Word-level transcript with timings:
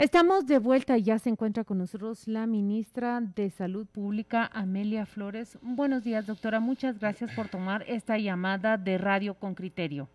Estamos 0.00 0.46
de 0.46 0.58
vuelta 0.58 0.96
y 0.96 1.02
ya 1.02 1.18
se 1.18 1.28
encuentra 1.28 1.62
con 1.62 1.76
nosotros 1.76 2.26
la 2.26 2.46
ministra 2.46 3.20
de 3.20 3.50
Salud 3.50 3.86
Pública, 3.86 4.48
Amelia 4.50 5.04
Flores. 5.04 5.58
Buenos 5.60 6.04
días, 6.04 6.26
doctora. 6.26 6.58
Muchas 6.58 6.98
gracias 6.98 7.30
por 7.32 7.48
tomar 7.48 7.84
esta 7.86 8.16
llamada 8.16 8.78
de 8.78 8.96
Radio 8.96 9.34
con 9.34 9.54
Criterio. 9.54 10.08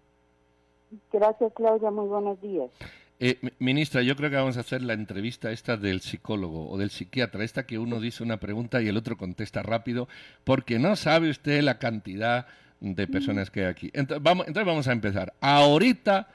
Gracias, 1.13 1.53
Claudia. 1.53 1.91
Muy 1.91 2.07
buenos 2.07 2.41
días. 2.41 2.71
Eh, 3.19 3.37
ministra, 3.59 4.01
yo 4.01 4.15
creo 4.15 4.31
que 4.31 4.37
vamos 4.37 4.57
a 4.57 4.61
hacer 4.61 4.81
la 4.81 4.93
entrevista 4.93 5.51
esta 5.51 5.77
del 5.77 6.01
psicólogo 6.01 6.67
o 6.67 6.79
del 6.79 6.89
psiquiatra, 6.89 7.43
esta 7.43 7.67
que 7.67 7.77
uno 7.77 7.99
dice 7.99 8.23
una 8.23 8.37
pregunta 8.37 8.81
y 8.81 8.87
el 8.87 8.97
otro 8.97 9.17
contesta 9.17 9.61
rápido, 9.61 10.07
porque 10.45 10.79
no 10.79 10.95
sabe 10.95 11.29
usted 11.29 11.61
la 11.61 11.77
cantidad 11.77 12.47
de 12.79 13.05
personas 13.05 13.51
que 13.51 13.59
hay 13.59 13.67
aquí. 13.67 13.91
Entonces 13.93 14.23
vamos, 14.23 14.47
entonces 14.47 14.65
vamos 14.65 14.87
a 14.87 14.93
empezar. 14.93 15.33
Ahorita 15.41 16.27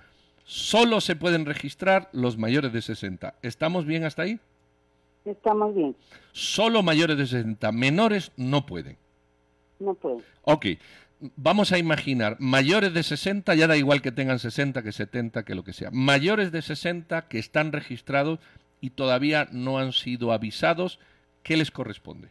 solo 0.51 1.01
se 1.01 1.15
pueden 1.15 1.47
registrar 1.47 2.09
los 2.13 2.37
mayores 2.37 2.73
de 2.73 2.83
60. 2.83 3.35
¿Estamos 3.41 3.87
bien 3.87 4.03
hasta 4.03 4.23
ahí? 4.23 4.41
Estamos 5.25 5.73
bien. 5.77 5.95
Solo 6.33 6.83
mayores 6.83 7.17
de 7.17 7.27
60. 7.29 7.71
Menores 7.71 8.33
no 8.37 8.67
pueden. 8.67 8.97
No 9.79 9.95
pueden. 9.95 10.25
Ok. 10.43 10.67
Vamos 11.37 11.71
a 11.71 11.79
imaginar, 11.79 12.37
mayores 12.41 12.95
de 12.95 13.03
60, 13.03 13.55
ya 13.55 13.67
da 13.67 13.77
igual 13.77 14.03
que 14.03 14.11
tengan 14.11 14.39
60, 14.39 14.83
que 14.83 14.91
70, 14.91 15.45
que 15.45 15.55
lo 15.55 15.63
que 15.63 15.75
sea. 15.75 15.91
Mayores 15.93 16.51
de 16.51 16.63
60 16.63 17.29
que 17.29 17.39
están 17.39 17.71
registrados 17.73 18.41
y 18.81 18.91
todavía 18.91 19.47
no 19.53 19.79
han 19.79 19.93
sido 19.93 20.33
avisados, 20.33 20.99
¿qué 21.45 21.59
les 21.59 21.71
corresponde? 21.71 22.29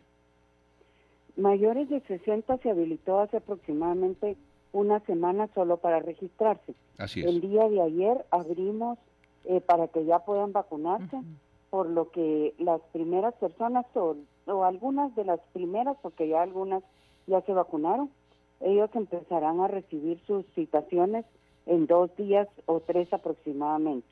Mayores 1.38 1.88
de 1.90 2.02
60 2.02 2.58
se 2.58 2.70
habilitó 2.70 3.20
hace 3.20 3.38
aproximadamente 3.38 4.36
una 4.72 5.00
semana 5.02 5.50
solo 5.54 5.78
para 5.78 6.00
registrarse. 6.00 6.74
Así 6.98 7.22
es. 7.22 7.26
El 7.26 7.42
día 7.42 7.68
de 7.70 7.82
ayer 7.82 8.26
abrimos 8.32 8.98
eh, 9.46 9.62
para 9.62 9.88
que 9.88 10.06
ya 10.06 10.20
puedan 10.20 10.52
vacunarse, 10.54 11.18
por 11.70 11.88
lo 11.90 12.12
que 12.12 12.54
las 12.58 12.82
primeras 12.92 13.34
personas, 13.36 13.86
o, 13.94 14.16
o 14.46 14.64
algunas 14.64 15.16
de 15.16 15.24
las 15.26 15.40
primeras, 15.54 15.98
porque 16.02 16.28
ya 16.28 16.42
algunas 16.42 16.84
ya 17.28 17.42
se 17.42 17.54
vacunaron, 17.54 18.10
ellos 18.60 18.90
empezarán 18.94 19.62
a 19.62 19.68
recibir 19.68 20.20
sus 20.28 20.46
citaciones 20.56 21.26
en 21.66 21.86
dos 21.88 22.16
días 22.18 22.48
o 22.66 22.80
tres 22.82 23.12
aproximadamente. 23.14 24.08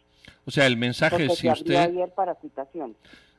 O 0.45 0.51
sea, 0.51 0.67
el 0.67 0.77
mensaje 0.77 1.27
Porque 1.27 1.35
si 1.35 1.49
usted 1.49 1.75
ayer 1.75 2.09
para 2.13 2.35
citaciones. 2.35 2.95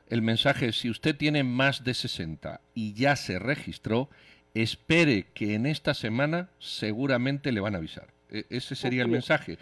el 0.09 0.21
mensaje 0.21 0.71
si 0.73 0.89
usted 0.89 1.15
tiene 1.15 1.43
más 1.43 1.83
de 1.83 1.93
60 1.93 2.61
y 2.73 2.93
ya 2.93 3.15
se 3.15 3.39
registró, 3.39 4.09
espere 4.61 5.27
que 5.33 5.55
en 5.55 5.65
esta 5.65 5.93
semana 5.93 6.49
seguramente 6.59 7.51
le 7.51 7.59
van 7.59 7.75
a 7.75 7.77
avisar. 7.79 8.07
E- 8.29 8.45
ese 8.49 8.75
sería 8.75 9.01
el 9.03 9.07
mensaje. 9.09 9.57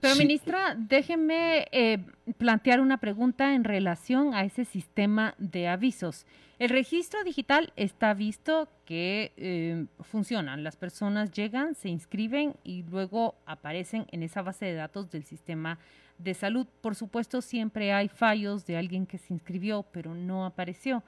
Pero, 0.00 0.14
Sí, 0.14 0.22
ministra, 0.22 0.74
déjeme 0.78 1.68
eh, 1.72 1.98
plantear 2.38 2.80
una 2.80 2.98
pregunta 2.98 3.54
en 3.54 3.64
relación 3.64 4.34
a 4.34 4.44
ese 4.44 4.64
sistema 4.64 5.34
de 5.38 5.68
avisos. 5.68 6.26
El 6.58 6.70
registro 6.70 7.22
digital 7.24 7.72
está 7.76 8.12
visto 8.14 8.68
que 8.84 9.32
eh, 9.36 9.86
funcionan. 10.00 10.62
Las 10.62 10.76
personas 10.76 11.32
llegan, 11.32 11.74
se 11.74 11.88
inscriben 11.88 12.54
y 12.64 12.82
luego 12.82 13.34
aparecen 13.46 14.06
en 14.10 14.22
esa 14.22 14.42
base 14.42 14.66
de 14.66 14.74
datos 14.74 15.10
del 15.10 15.24
sistema 15.24 15.78
de 16.18 16.34
salud. 16.34 16.66
Por 16.80 16.94
supuesto, 16.94 17.40
siempre 17.40 17.92
hay 17.92 18.08
fallos 18.08 18.66
de 18.66 18.76
alguien 18.76 19.06
que 19.06 19.18
se 19.18 19.32
inscribió 19.32 19.84
pero 19.90 20.14
no 20.14 20.44
apareció. 20.44 21.02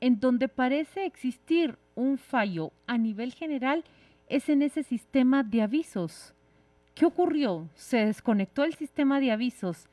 En 0.00 0.20
donde 0.20 0.48
parece 0.48 1.04
existir 1.04 1.76
un 1.94 2.18
fallo 2.18 2.72
a 2.86 2.98
nivel 2.98 3.32
general 3.32 3.84
es 4.28 4.48
en 4.48 4.62
ese 4.62 4.82
sistema 4.82 5.42
de 5.42 5.62
avisos. 5.62 6.34
¿Qué 6.94 7.06
ocurrió? 7.06 7.68
¿Se 7.74 8.06
desconectó 8.06 8.64
el 8.64 8.74
sistema 8.74 9.20
de 9.20 9.32
avisos 9.32 9.88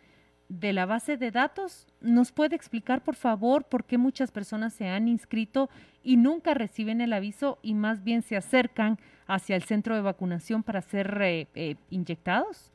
de 0.50 0.74
la 0.74 0.86
base 0.86 1.18
de 1.18 1.32
datos? 1.32 1.88
¿Nos 2.02 2.32
puede 2.32 2.56
explicar, 2.56 3.04
por 3.04 3.16
favor, 3.16 3.64
por 3.64 3.84
qué 3.84 3.98
muchas 3.98 4.32
personas 4.32 4.74
se 4.74 4.88
han 4.88 5.08
inscrito 5.08 5.70
y 6.04 6.18
nunca 6.18 6.54
reciben 6.54 7.02
el 7.02 7.14
aviso 7.14 7.58
y 7.64 7.74
más 7.74 8.04
bien 8.04 8.22
se 8.22 8.36
acercan 8.38 9.00
hacia 9.28 9.56
el 9.56 9.64
centro 9.64 9.96
de 9.96 10.02
vacunación 10.02 10.62
para 10.62 10.82
ser 10.82 11.20
eh, 11.22 11.48
eh, 11.56 11.76
inyectados? 11.90 12.72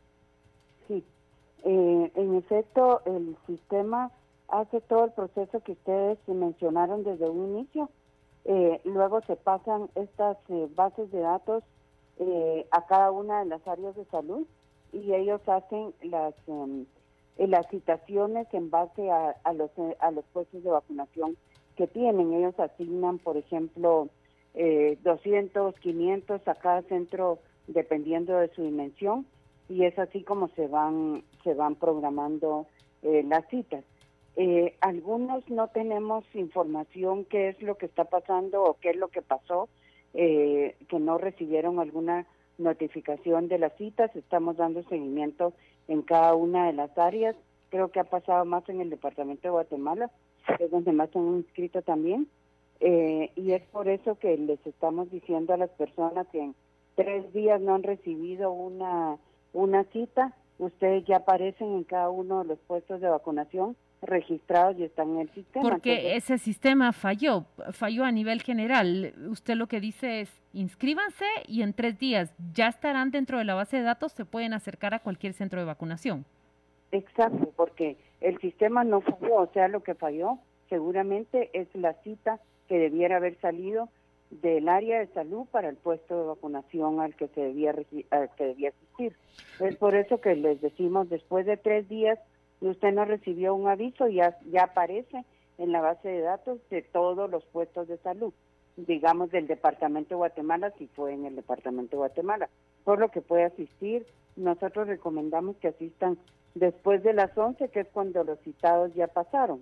Sí, 0.88 1.05
Eh, 1.62 2.10
en 2.15 2.37
efecto, 2.37 3.03
el 3.05 3.37
sistema 3.47 4.10
hace 4.50 4.81
todo 4.83 5.05
el 5.05 5.12
proceso 5.12 5.61
que 5.61 5.72
ustedes 5.72 6.19
mencionaron 6.27 7.05
desde 7.05 7.28
un 7.28 7.56
inicio. 7.56 7.91
Eh, 8.44 8.81
luego 8.84 9.21
se 9.22 9.37
pasan 9.37 9.91
estas 9.94 10.37
eh, 10.49 10.69
bases 10.75 11.11
de 11.11 11.21
datos 11.21 11.62
eh, 12.19 12.66
a 12.71 12.87
cada 12.87 13.11
una 13.11 13.41
de 13.41 13.47
las 13.47 13.66
áreas 13.66 13.94
de 13.97 14.05
salud 14.06 14.47
y 14.93 15.15
ellos 15.15 15.41
hacen 15.47 15.94
las 16.03 16.34
em, 16.47 16.87
eh, 17.38 17.47
las 17.47 17.66
citaciones 17.69 18.47
en 18.53 18.71
base 18.71 19.11
a, 19.11 19.34
a 19.44 19.53
los 19.53 19.71
eh, 19.78 19.97
a 20.00 20.11
los 20.11 20.25
puestos 20.27 20.62
de 20.62 20.71
vacunación 20.71 21.37
que 21.77 21.87
tienen. 21.87 22.32
Ellos 22.34 22.59
asignan, 22.59 23.19
por 23.19 23.37
ejemplo, 23.37 24.09
eh, 24.55 24.99
200, 25.03 25.75
500 25.77 26.47
a 26.47 26.55
cada 26.56 26.82
centro 26.82 27.38
dependiendo 27.67 28.37
de 28.37 28.49
su 28.49 28.62
dimensión 28.62 29.27
y 29.69 29.84
es 29.84 29.99
así 29.99 30.22
como 30.25 30.49
se 30.49 30.67
van 30.67 31.22
se 31.44 31.55
van 31.55 31.77
programando 31.77 32.67
las 33.03 33.49
citas. 33.49 33.82
Eh, 34.37 34.77
algunos 34.81 35.49
no 35.49 35.69
tenemos 35.69 36.25
información 36.35 37.25
qué 37.25 37.49
es 37.49 37.61
lo 37.63 37.77
que 37.77 37.87
está 37.87 38.05
pasando 38.05 38.63
o 38.63 38.77
qué 38.81 38.91
es 38.91 38.97
lo 38.97 39.09
que 39.09 39.23
pasó, 39.23 39.69
eh, 40.15 40.77
que 40.89 40.99
no 40.99 41.19
recibieron 41.19 41.79
alguna 41.79 42.27
notificación 42.59 43.49
de 43.49 43.59
las 43.59 43.77
citas. 43.77 44.15
Estamos 44.15 44.57
dando 44.57 44.83
seguimiento 44.85 45.53
en 45.89 46.03
cada 46.03 46.35
una 46.35 46.67
de 46.67 46.73
las 46.73 46.97
áreas. 46.97 47.37
Creo 47.71 47.91
que 47.91 48.01
ha 48.01 48.05
pasado 48.05 48.45
más 48.45 48.69
en 48.69 48.81
el 48.81 48.91
departamento 48.91 49.43
de 49.43 49.51
Guatemala, 49.51 50.11
que 50.57 50.65
es 50.65 50.71
donde 50.71 50.93
más 50.93 51.11
se 51.11 51.19
han 51.19 51.37
inscrito 51.37 51.83
también. 51.83 52.29
Eh, 52.81 53.31
y 53.37 53.53
es 53.53 53.62
por 53.67 53.89
eso 53.89 54.19
que 54.19 54.37
les 54.39 54.65
estamos 54.67 55.11
diciendo 55.11 55.53
a 55.53 55.59
las 55.59 55.71
personas 55.71 56.27
que 56.29 56.41
en 56.41 56.55
tres 56.95 57.31
días 57.33 57.61
no 57.61 57.75
han 57.75 57.83
recibido 57.83 58.53
una, 58.53 59.19
una 59.53 59.85
cita, 59.85 60.35
ustedes 60.59 61.05
ya 61.05 61.19
aparecen 61.19 61.75
en 61.75 61.85
cada 61.85 62.11
uno 62.11 62.41
de 62.41 62.47
los 62.47 62.59
puestos 62.61 63.01
de 63.01 63.09
vacunación 63.09 63.77
registrados 64.03 64.78
y 64.78 64.84
están 64.84 65.11
en 65.11 65.21
el 65.21 65.31
sistema. 65.31 65.69
Porque 65.69 65.94
Entonces, 65.94 66.31
ese 66.31 66.38
sistema 66.38 66.93
falló, 66.93 67.44
falló 67.72 68.05
a 68.05 68.12
nivel 68.12 68.43
general. 68.43 69.15
Usted 69.28 69.55
lo 69.55 69.66
que 69.66 69.81
dice 69.81 70.21
es, 70.21 70.31
inscríbanse 70.53 71.27
y 71.47 71.62
en 71.62 71.75
tres 71.75 71.99
días 71.99 72.34
ya 72.55 72.69
estarán 72.69 73.11
dentro 73.11 73.38
de 73.38 73.44
la 73.44 73.55
base 73.55 73.77
de 73.77 73.83
datos, 73.83 74.12
se 74.12 74.25
pueden 74.25 74.53
acercar 74.55 74.94
a 74.94 75.00
cualquier 75.00 75.33
centro 75.34 75.61
de 75.61 75.66
vacunación. 75.66 76.25
Exacto, 76.93 77.53
porque 77.56 77.97
el 78.21 78.38
sistema 78.41 78.84
no 78.84 79.00
falló, 79.00 79.34
o 79.37 79.50
sea, 79.53 79.69
lo 79.69 79.83
que 79.83 79.94
falló 79.94 80.38
seguramente 80.69 81.50
es 81.53 81.69
la 81.75 81.94
cita 82.03 82.41
que 82.69 82.78
debiera 82.78 83.17
haber 83.17 83.38
salido 83.41 83.88
del 84.31 84.69
área 84.69 85.00
de 85.00 85.09
salud 85.09 85.47
para 85.50 85.69
el 85.69 85.77
puesto 85.77 86.17
de 86.17 86.27
vacunación 86.28 87.00
al 87.00 87.15
que 87.17 87.27
se 87.28 87.41
debía 87.41 87.75
al 88.11 88.31
que 88.37 88.44
debía 88.44 88.71
asistir. 88.71 89.17
Es 89.59 89.77
por 89.77 89.97
eso 89.97 90.21
que 90.21 90.37
les 90.37 90.61
decimos 90.61 91.09
después 91.09 91.47
de 91.47 91.56
tres 91.56 91.88
días 91.88 92.19
usted 92.69 92.93
no 92.93 93.04
recibió 93.04 93.54
un 93.54 93.69
aviso 93.69 94.09
ya 94.09 94.37
ya 94.50 94.65
aparece 94.65 95.25
en 95.59 95.72
la 95.72 95.81
base 95.81 96.09
de 96.09 96.21
datos 96.21 96.59
de 96.71 96.82
todos 96.82 97.31
los 97.31 97.44
puestos 97.47 97.88
de 97.88 97.98
salud, 97.98 98.32
digamos 98.76 99.31
del 99.31 99.47
departamento 99.47 100.10
de 100.10 100.16
Guatemala 100.16 100.72
si 100.78 100.87
fue 100.88 101.12
en 101.12 101.26
el 101.26 101.37
departamento 101.37 101.93
de 101.93 101.99
Guatemala, 101.99 102.49
por 102.84 102.99
lo 102.99 103.10
que 103.10 103.20
puede 103.20 103.44
asistir. 103.44 104.06
Nosotros 104.37 104.88
recomendamos 104.88 105.56
que 105.56 105.69
asistan 105.69 106.16
después 106.54 107.03
de 107.03 107.12
las 107.12 107.37
11, 107.37 107.69
que 107.69 107.81
es 107.81 107.88
cuando 107.93 108.25
los 108.25 108.38
citados 108.41 108.94
ya 108.94 109.06
pasaron. 109.06 109.60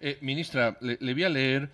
Eh, 0.00 0.18
ministra, 0.20 0.76
le, 0.80 0.96
le 1.00 1.14
voy 1.14 1.24
a 1.24 1.28
leer, 1.28 1.68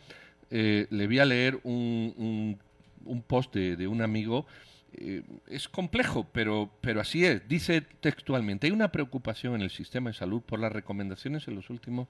eh, 0.51 0.87
le 0.91 1.07
voy 1.07 1.19
a 1.19 1.25
leer 1.25 1.59
un, 1.65 2.15
un, 2.17 2.59
un 3.07 3.25
de 3.53 3.89
un 3.89 4.03
amigo. 4.03 4.47
Eh, 4.95 5.23
es 5.49 5.69
complejo, 5.69 6.27
pero, 6.33 6.71
pero 6.81 7.01
así 7.01 7.25
es. 7.25 7.47
Dice 7.49 7.83
textualmente, 8.01 8.67
hay 8.67 8.73
una 8.73 8.91
preocupación 8.91 9.55
en 9.55 9.63
el 9.63 9.71
sistema 9.71 10.11
de 10.11 10.15
salud 10.15 10.43
por 10.43 10.59
las 10.59 10.73
recomendaciones 10.73 11.47
en 11.49 11.55
los 11.55 11.71
últimos, 11.71 12.09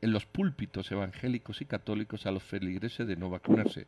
en 0.00 0.12
los 0.12 0.26
púlpitos 0.26 0.90
evangélicos 0.92 1.60
y 1.60 1.64
católicos 1.64 2.26
a 2.26 2.30
los 2.30 2.42
feligreses 2.42 3.06
de 3.06 3.16
no 3.16 3.30
vacunarse, 3.30 3.86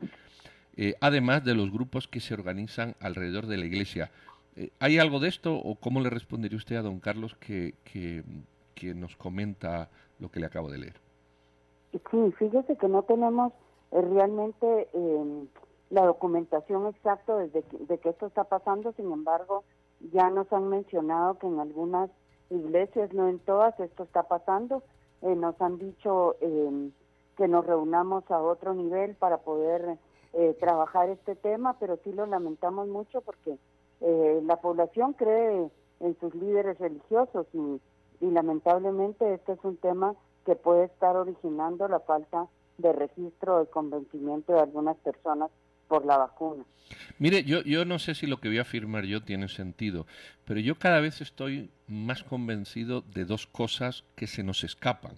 eh, 0.76 0.94
además 1.00 1.44
de 1.44 1.54
los 1.54 1.70
grupos 1.70 2.08
que 2.08 2.20
se 2.20 2.34
organizan 2.34 2.96
alrededor 3.00 3.46
de 3.46 3.56
la 3.58 3.66
iglesia. 3.66 4.10
Eh, 4.56 4.70
¿Hay 4.80 4.98
algo 4.98 5.20
de 5.20 5.28
esto 5.28 5.54
o 5.54 5.76
cómo 5.76 6.00
le 6.00 6.10
respondería 6.10 6.56
usted 6.56 6.76
a 6.76 6.82
don 6.82 7.00
Carlos 7.00 7.36
que, 7.36 7.74
que, 7.84 8.24
que 8.74 8.94
nos 8.94 9.16
comenta 9.16 9.88
lo 10.18 10.30
que 10.30 10.40
le 10.40 10.46
acabo 10.46 10.70
de 10.70 10.78
leer? 10.78 11.00
Sí, 11.92 12.34
fíjese 12.38 12.76
que 12.76 12.88
no 12.88 13.02
tenemos 13.04 13.52
realmente 13.92 14.88
la 15.90 16.04
documentación 16.04 16.86
exacta 16.86 17.36
desde 17.36 17.62
que, 17.62 17.78
de 17.78 17.98
que 17.98 18.08
esto 18.10 18.26
está 18.26 18.44
pasando, 18.44 18.92
sin 18.92 19.12
embargo, 19.12 19.64
ya 20.12 20.30
nos 20.30 20.52
han 20.52 20.68
mencionado 20.68 21.38
que 21.38 21.46
en 21.46 21.60
algunas 21.60 22.10
iglesias, 22.50 23.12
no 23.12 23.28
en 23.28 23.38
todas, 23.40 23.78
esto 23.80 24.02
está 24.02 24.24
pasando. 24.24 24.82
Eh, 25.22 25.34
nos 25.34 25.60
han 25.60 25.78
dicho 25.78 26.36
eh, 26.40 26.90
que 27.36 27.48
nos 27.48 27.66
reunamos 27.66 28.28
a 28.30 28.40
otro 28.40 28.74
nivel 28.74 29.14
para 29.14 29.38
poder 29.38 29.98
eh, 30.32 30.54
trabajar 30.60 31.08
este 31.08 31.34
tema, 31.34 31.76
pero 31.78 31.98
sí 32.04 32.12
lo 32.12 32.26
lamentamos 32.26 32.88
mucho 32.88 33.20
porque 33.20 33.58
eh, 34.00 34.40
la 34.44 34.56
población 34.56 35.14
cree 35.14 35.70
en 36.00 36.20
sus 36.20 36.34
líderes 36.34 36.78
religiosos 36.78 37.46
y, 37.54 37.80
y 38.20 38.30
lamentablemente 38.30 39.32
este 39.32 39.52
es 39.52 39.64
un 39.64 39.76
tema 39.78 40.14
que 40.44 40.54
puede 40.54 40.84
estar 40.84 41.16
originando 41.16 41.88
la 41.88 42.00
falta 42.00 42.48
de 42.78 42.92
registro 42.92 43.60
de 43.60 43.66
convencimiento 43.66 44.52
de 44.52 44.60
algunas 44.60 44.96
personas 44.98 45.50
por 45.88 46.04
la 46.04 46.16
vacuna. 46.16 46.64
Mire, 47.18 47.44
yo, 47.44 47.62
yo 47.62 47.84
no 47.84 47.98
sé 47.98 48.14
si 48.14 48.26
lo 48.26 48.40
que 48.40 48.48
voy 48.48 48.58
a 48.58 48.62
afirmar 48.62 49.04
yo 49.04 49.22
tiene 49.22 49.48
sentido, 49.48 50.06
pero 50.44 50.60
yo 50.60 50.78
cada 50.78 51.00
vez 51.00 51.20
estoy 51.20 51.70
más 51.88 52.22
convencido 52.22 53.02
de 53.02 53.24
dos 53.24 53.46
cosas 53.46 54.04
que 54.14 54.26
se 54.26 54.42
nos 54.42 54.64
escapan. 54.64 55.14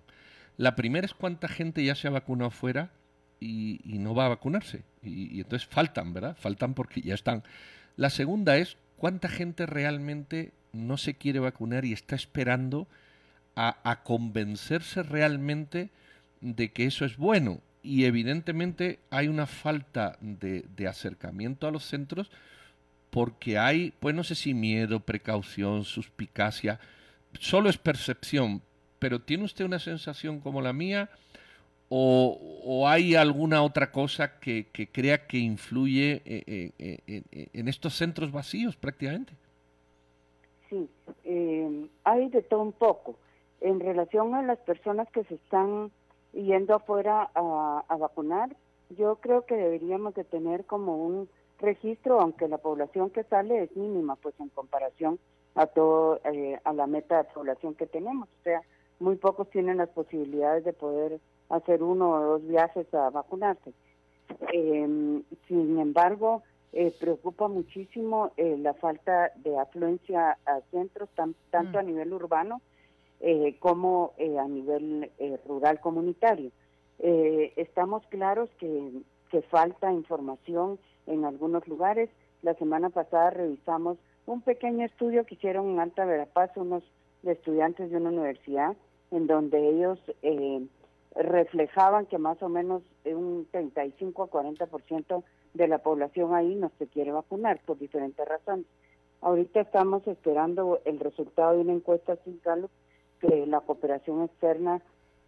La 0.57 0.77
primera 0.77 1.05
es 1.05 1.15
cuánta 1.15 1.49
gente 1.49 1.85
ya 1.85 1.95
se 1.95 2.09
ha 2.09 2.11
vacunado 2.11 2.51
fuera 2.51 2.91
y, 3.41 3.81
no 3.85 4.15
va 4.15 4.27
a 4.27 4.31
vacunarse. 4.31 4.83
Y, 5.03 5.37
y, 5.37 5.41
entonces 5.41 5.69
faltan, 5.69 6.13
¿verdad? 6.15 6.37
Faltan 6.39 6.75
porque 6.75 7.01
ya 7.03 7.15
están. 7.15 7.43
La 7.97 8.11
segunda 8.11 8.57
es 8.57 8.77
cuánta 8.97 9.29
gente 9.29 9.67
realmente 9.67 10.53
no 10.73 10.97
se 10.97 11.15
quiere 11.15 11.39
vacunar 11.39 11.85
y 11.85 11.93
está 11.93 12.17
esperando 12.17 12.89
a, 13.61 14.03
convencerse 14.05 15.03
realmente 15.03 15.91
de 16.41 16.71
que 16.71 16.87
eso 16.87 17.05
es 17.05 17.17
bueno. 17.17 17.61
Y 17.83 18.05
evidentemente 18.05 18.99
hay 19.11 19.29
una 19.29 19.47
falta 19.47 20.17
de, 20.21 20.65
acercamiento 20.89 21.67
a 21.67 21.71
los 21.71 21.85
centros 21.85 22.31
porque 23.11 23.59
hay, 23.59 23.93
pues 24.01 24.15
no 24.15 24.25
sé 24.25 24.35
si 24.35 24.53
miedo, 24.53 25.01
precaución, 25.01 25.85
suspicacia, 25.85 26.79
solo 27.39 27.71
es 27.71 27.79
percepción, 27.79 28.63
pero 28.99 29.21
¿tiene 29.21 29.45
usted 29.45 29.65
una 29.65 29.79
sensación 29.79 30.41
como 30.41 30.61
la 30.61 30.73
mía? 30.73 31.09
¿O, 31.91 32.87
hay 32.87 33.15
alguna 33.15 33.63
otra 33.63 33.91
cosa 33.91 34.39
que, 34.39 34.67
crea 34.93 35.27
que 35.27 35.39
influye 35.39 36.21
eh, 36.27 36.73
eh, 36.79 36.99
eh, 37.07 37.49
en 37.55 37.69
estos 37.69 37.95
centros 37.95 38.31
vacíos 38.31 38.77
prácticamente? 38.77 39.33
Sí, 40.69 40.87
hay 42.05 42.29
de 42.29 42.43
todo 42.43 42.61
un 42.61 42.73
poco 42.73 43.17
en 43.61 43.81
relación 43.81 44.35
a 44.35 44.43
las 44.43 44.59
personas 44.59 45.09
que 45.11 45.25
se 45.25 45.35
están 45.35 45.91
yendo 46.33 46.75
afuera 46.75 47.31
a, 47.35 47.97
vacunar, 47.99 48.55
yo 48.91 49.17
creo 49.17 49.45
que 49.45 49.57
deberíamos 49.57 50.15
de 50.15 50.25
tener 50.25 50.65
como 50.65 50.97
un 50.97 51.29
registro, 51.59 52.21
aunque 52.21 52.49
la 52.49 52.59
población 52.59 53.11
que 53.11 53.25
sale 53.25 53.65
es 53.65 53.77
mínima, 53.77 54.17
pues 54.17 54.35
en 54.41 54.49
comparación 54.51 55.19
a 55.55 55.67
todo 55.67 56.21
eh, 56.25 56.59
a 56.65 56.73
la 56.73 56.87
meta 56.87 57.19
de 57.19 57.31
población 57.35 57.75
que 57.75 57.87
tenemos, 57.87 58.29
o 58.29 58.43
sea, 58.45 58.63
muy 59.01 59.17
pocos 59.17 59.49
tienen 59.51 59.79
las 59.79 59.89
posibilidades 59.89 60.65
de 60.65 60.73
poder 60.73 61.21
hacer 61.49 61.83
uno 61.83 62.11
o 62.11 62.21
dos 62.21 62.47
viajes 62.47 62.93
a 62.95 63.11
vacunarse. 63.11 63.73
Em, 64.53 65.23
sin 65.47 65.79
embargo, 65.79 66.43
eh, 66.73 66.93
preocupa 66.99 67.49
muchísimo 67.49 68.33
eh, 68.37 68.57
la 68.59 68.75
falta 68.75 69.33
de 69.37 69.59
afluencia 69.59 70.37
a 70.45 70.61
centros, 70.71 71.09
tanto 71.51 71.79
mm. 71.79 71.81
a 71.81 71.83
nivel 71.83 72.13
urbano 72.13 72.61
eh, 73.21 73.57
como 73.59 74.13
eh, 74.17 74.39
a 74.39 74.47
nivel 74.47 75.11
eh, 75.19 75.41
rural 75.45 75.81
comunitario. 75.81 76.53
estamos 77.01 78.07
claros 78.07 78.49
que, 78.59 79.03
falta 79.51 79.93
información 79.93 80.79
en 81.07 81.25
algunos 81.25 81.67
lugares. 81.67 82.11
La 82.43 82.55
semana 82.55 82.91
pasada 82.91 83.31
revisamos 83.31 83.99
un 84.27 84.41
pequeño 84.43 84.87
estudio 84.87 85.25
que 85.25 85.35
hicieron 85.35 85.69
en 85.71 85.81
Alta 85.81 86.05
Verapaz 86.05 86.57
unos 86.57 86.85
estudiantes 87.25 87.91
de 87.91 87.97
una 87.97 88.11
universidad, 88.11 88.77
en 89.11 89.27
donde 89.27 89.69
ellos 89.69 89.99
reflejaban 91.15 92.07
que 92.07 92.19
más 92.19 92.41
o 92.43 92.49
menos 92.49 92.83
un 93.05 93.47
35 93.51 94.23
a 94.23 94.31
40% 94.31 95.25
de 95.55 95.69
la 95.69 95.79
población 95.79 96.35
ahí 96.35 96.55
no 96.55 96.71
se 96.79 96.87
quiere 96.87 97.11
vacunar 97.13 97.61
por 97.67 97.79
diferentes 97.79 98.27
razones. 98.27 98.67
Ahorita 99.21 99.61
estamos 99.61 100.07
esperando 100.07 100.81
el 100.85 101.01
resultado 101.01 101.55
de 101.55 101.63
una 101.63 101.73
encuesta 101.73 102.17
sin 102.25 102.41
Gallup 102.45 102.71
que 103.21 103.47
la 103.47 103.61
cooperación 103.61 104.25
externa 104.25 104.83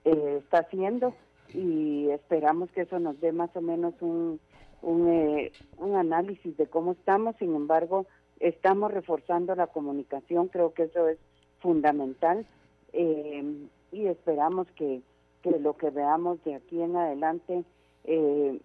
eh, 0.05 0.41
está 0.43 0.59
haciendo 0.59 1.15
y 1.53 2.09
esperamos 2.11 2.71
que 2.71 2.83
eso 2.83 2.99
nos 2.99 3.21
dé 3.21 3.33
más 3.33 3.55
o 3.57 3.61
menos 3.61 3.95
un, 4.01 4.41
un, 4.83 5.09
eh, 5.09 5.53
un 5.79 5.97
análisis 5.97 6.57
de 6.57 6.67
cómo 6.67 6.93
estamos. 6.93 7.37
Sin 7.39 7.55
embargo, 7.55 8.07
estamos 8.39 8.93
reforzando 8.93 9.55
la 9.55 9.67
comunicación, 9.67 10.49
creo 10.49 10.73
que 10.73 10.85
eso 10.85 11.09
es 11.09 11.19
fundamental 11.61 12.47
eh, 12.93 13.45
y 13.93 14.07
esperamos 14.07 14.67
que, 14.77 15.03
que 15.43 15.59
lo 15.59 15.77
que 15.77 15.91
veamos 15.91 16.43
de 16.45 16.55
aquí 16.55 16.81
en 16.81 16.97
adelante 16.97 17.65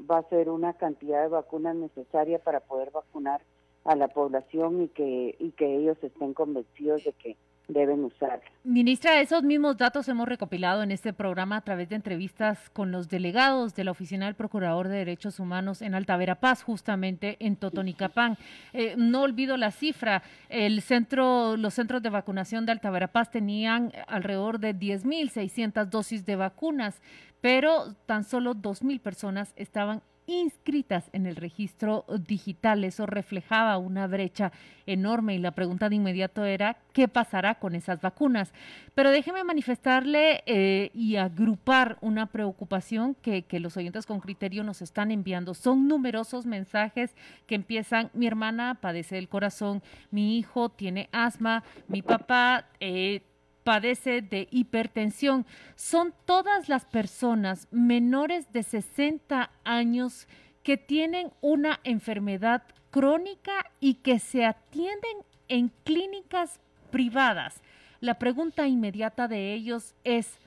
va 0.09 0.19
a 0.19 0.29
ser 0.29 0.49
una 0.49 0.73
cantidad 0.73 1.21
de 1.21 1.27
vacunas 1.27 1.75
necesaria 1.75 2.39
para 2.39 2.61
poder 2.61 2.89
vacunar 2.91 3.41
a 3.83 3.95
la 3.95 4.07
población 4.07 4.81
y 4.81 4.87
que, 4.87 5.35
y 5.37 5.51
que 5.51 5.75
ellos 5.75 5.97
estén 6.01 6.33
convencidos 6.33 7.03
de 7.03 7.13
que 7.13 7.37
deben 7.67 8.03
usar. 8.03 8.41
Ministra, 8.63 9.21
esos 9.21 9.43
mismos 9.43 9.77
datos 9.77 10.07
hemos 10.07 10.27
recopilado 10.27 10.83
en 10.83 10.91
este 10.91 11.13
programa 11.13 11.57
a 11.57 11.61
través 11.61 11.89
de 11.89 11.95
entrevistas 11.95 12.69
con 12.71 12.91
los 12.91 13.09
delegados 13.09 13.75
de 13.75 13.83
la 13.83 13.91
Oficina 13.91 14.25
del 14.25 14.35
Procurador 14.35 14.87
de 14.87 14.97
Derechos 14.97 15.39
Humanos 15.39 15.81
en 15.81 15.95
Alta 15.95 16.17
Verapaz, 16.17 16.63
justamente 16.63 17.37
en 17.39 17.55
Totonicapán. 17.55 18.37
Eh, 18.73 18.95
no 18.97 19.21
olvido 19.21 19.57
la 19.57 19.71
cifra, 19.71 20.23
el 20.49 20.81
centro, 20.81 21.57
los 21.57 21.73
centros 21.73 22.01
de 22.01 22.09
vacunación 22.09 22.65
de 22.65 22.71
Alta 22.71 22.89
Verapaz 22.89 23.31
tenían 23.31 23.91
alrededor 24.07 24.59
de 24.59 24.75
10.600 24.75 25.85
dosis 25.85 26.25
de 26.25 26.35
vacunas, 26.35 27.01
pero 27.41 27.93
tan 28.05 28.23
solo 28.23 28.55
2.000 28.55 28.99
personas 28.99 29.53
estaban 29.55 30.01
inscritas 30.27 31.09
en 31.13 31.25
el 31.25 31.35
registro 31.35 32.05
digital. 32.27 32.83
Eso 32.83 33.05
reflejaba 33.05 33.77
una 33.77 34.07
brecha 34.07 34.51
enorme 34.85 35.35
y 35.35 35.39
la 35.39 35.51
pregunta 35.51 35.89
de 35.89 35.95
inmediato 35.95 36.45
era, 36.45 36.77
¿qué 36.93 37.07
pasará 37.07 37.55
con 37.55 37.75
esas 37.75 38.01
vacunas? 38.01 38.53
Pero 38.93 39.11
déjeme 39.11 39.43
manifestarle 39.43 40.43
eh, 40.45 40.91
y 40.93 41.15
agrupar 41.17 41.97
una 42.01 42.27
preocupación 42.27 43.15
que, 43.15 43.45
los 43.59 43.77
oyentes 43.77 44.05
con 44.05 44.19
criterio 44.19 44.63
nos 44.63 44.81
están 44.81 45.11
enviando. 45.11 45.53
Son 45.53 45.87
numerosos 45.87 46.45
mensajes 46.45 47.15
que 47.47 47.55
empiezan, 47.55 48.11
mi 48.13 48.27
hermana 48.27 48.79
padece 48.81 49.15
del 49.15 49.29
corazón, 49.29 49.81
mi 50.11 50.37
hijo 50.37 50.69
tiene 50.69 51.09
asma, 51.11 51.63
mi 51.87 52.01
papá... 52.01 52.67
Eh, 52.79 53.21
padece 53.65 54.21
de 54.21 54.47
hipertensión. 54.51 55.43
Son 55.75 56.13
todas 56.25 56.69
las 56.69 56.85
personas 56.85 57.67
menores 57.71 58.53
de 58.53 58.61
60 58.61 59.49
años 59.63 60.27
que 60.61 60.77
tienen 60.77 61.31
una 61.41 61.79
enfermedad 61.83 62.61
crónica 62.91 63.71
y 63.79 63.95
que 63.95 64.19
se 64.19 64.45
atienden 64.45 65.17
en 65.47 65.71
clínicas 65.83 66.59
privadas. 66.91 67.59
La 68.01 68.19
pregunta 68.19 68.67
inmediata 68.67 69.27
de 69.27 69.55
ellos 69.55 69.95
es, 70.03 70.37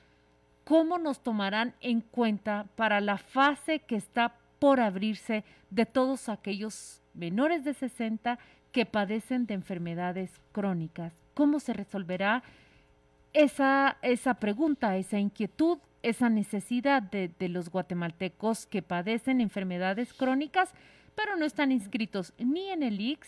¿cómo 0.63 0.97
nos 0.97 1.19
tomarán 1.19 1.75
en 1.81 1.99
cuenta 1.99 2.67
para 2.77 3.01
la 3.01 3.17
fase 3.17 3.79
que 3.79 3.97
está 3.97 4.33
por 4.59 4.79
abrirse 4.79 5.43
de 5.69 5.85
todos 5.85 6.29
aquellos 6.29 7.01
menores 7.13 7.65
de 7.65 7.73
60 7.73 8.39
que 8.71 8.85
padecen 8.85 9.45
de 9.45 9.55
enfermedades 9.55 10.39
crónicas? 10.53 11.11
¿Cómo 11.33 11.59
se 11.59 11.73
resolverá 11.73 12.43
esa, 13.33 13.97
esa 14.01 14.35
pregunta, 14.35 14.97
esa 14.97 15.19
inquietud, 15.19 15.79
esa 16.01 16.29
necesidad 16.29 17.01
de, 17.01 17.33
los 17.49 17.69
guatemaltecos 17.69 18.65
que 18.65 18.81
padecen 18.81 19.41
enfermedades 19.41 20.13
crónicas, 20.13 20.73
pero 21.15 21.35
no 21.35 21.45
están 21.45 21.71
inscritos 21.71 22.33
ni 22.37 22.69
en 22.69 22.83
el 22.83 22.99
IX, 23.01 23.27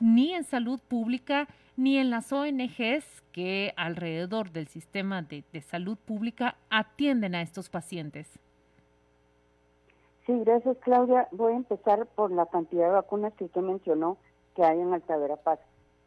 ni 0.00 0.34
en 0.34 0.44
salud 0.44 0.80
pública, 0.80 1.48
ni 1.76 1.98
en 1.98 2.10
las 2.10 2.32
ONGs 2.32 3.22
que 3.32 3.72
alrededor 3.76 4.52
del 4.52 4.68
sistema 4.68 5.22
de, 5.22 5.44
salud 5.60 5.98
pública 5.98 6.56
atienden 6.70 7.34
a 7.34 7.42
estos 7.42 7.68
pacientes. 7.68 8.38
Sí, 10.24 10.32
gracias 10.44 10.76
Claudia. 10.78 11.28
Voy 11.32 11.52
a 11.52 11.56
empezar 11.56 12.06
por 12.06 12.30
la 12.30 12.46
cantidad 12.46 12.86
de 12.86 12.92
vacunas 12.92 13.34
que 13.34 13.44
usted 13.44 13.60
mencionó 13.60 14.16
que 14.54 14.64
hay 14.64 14.80
en 14.80 14.94
Alta 14.94 15.16
Paz. 15.42 15.58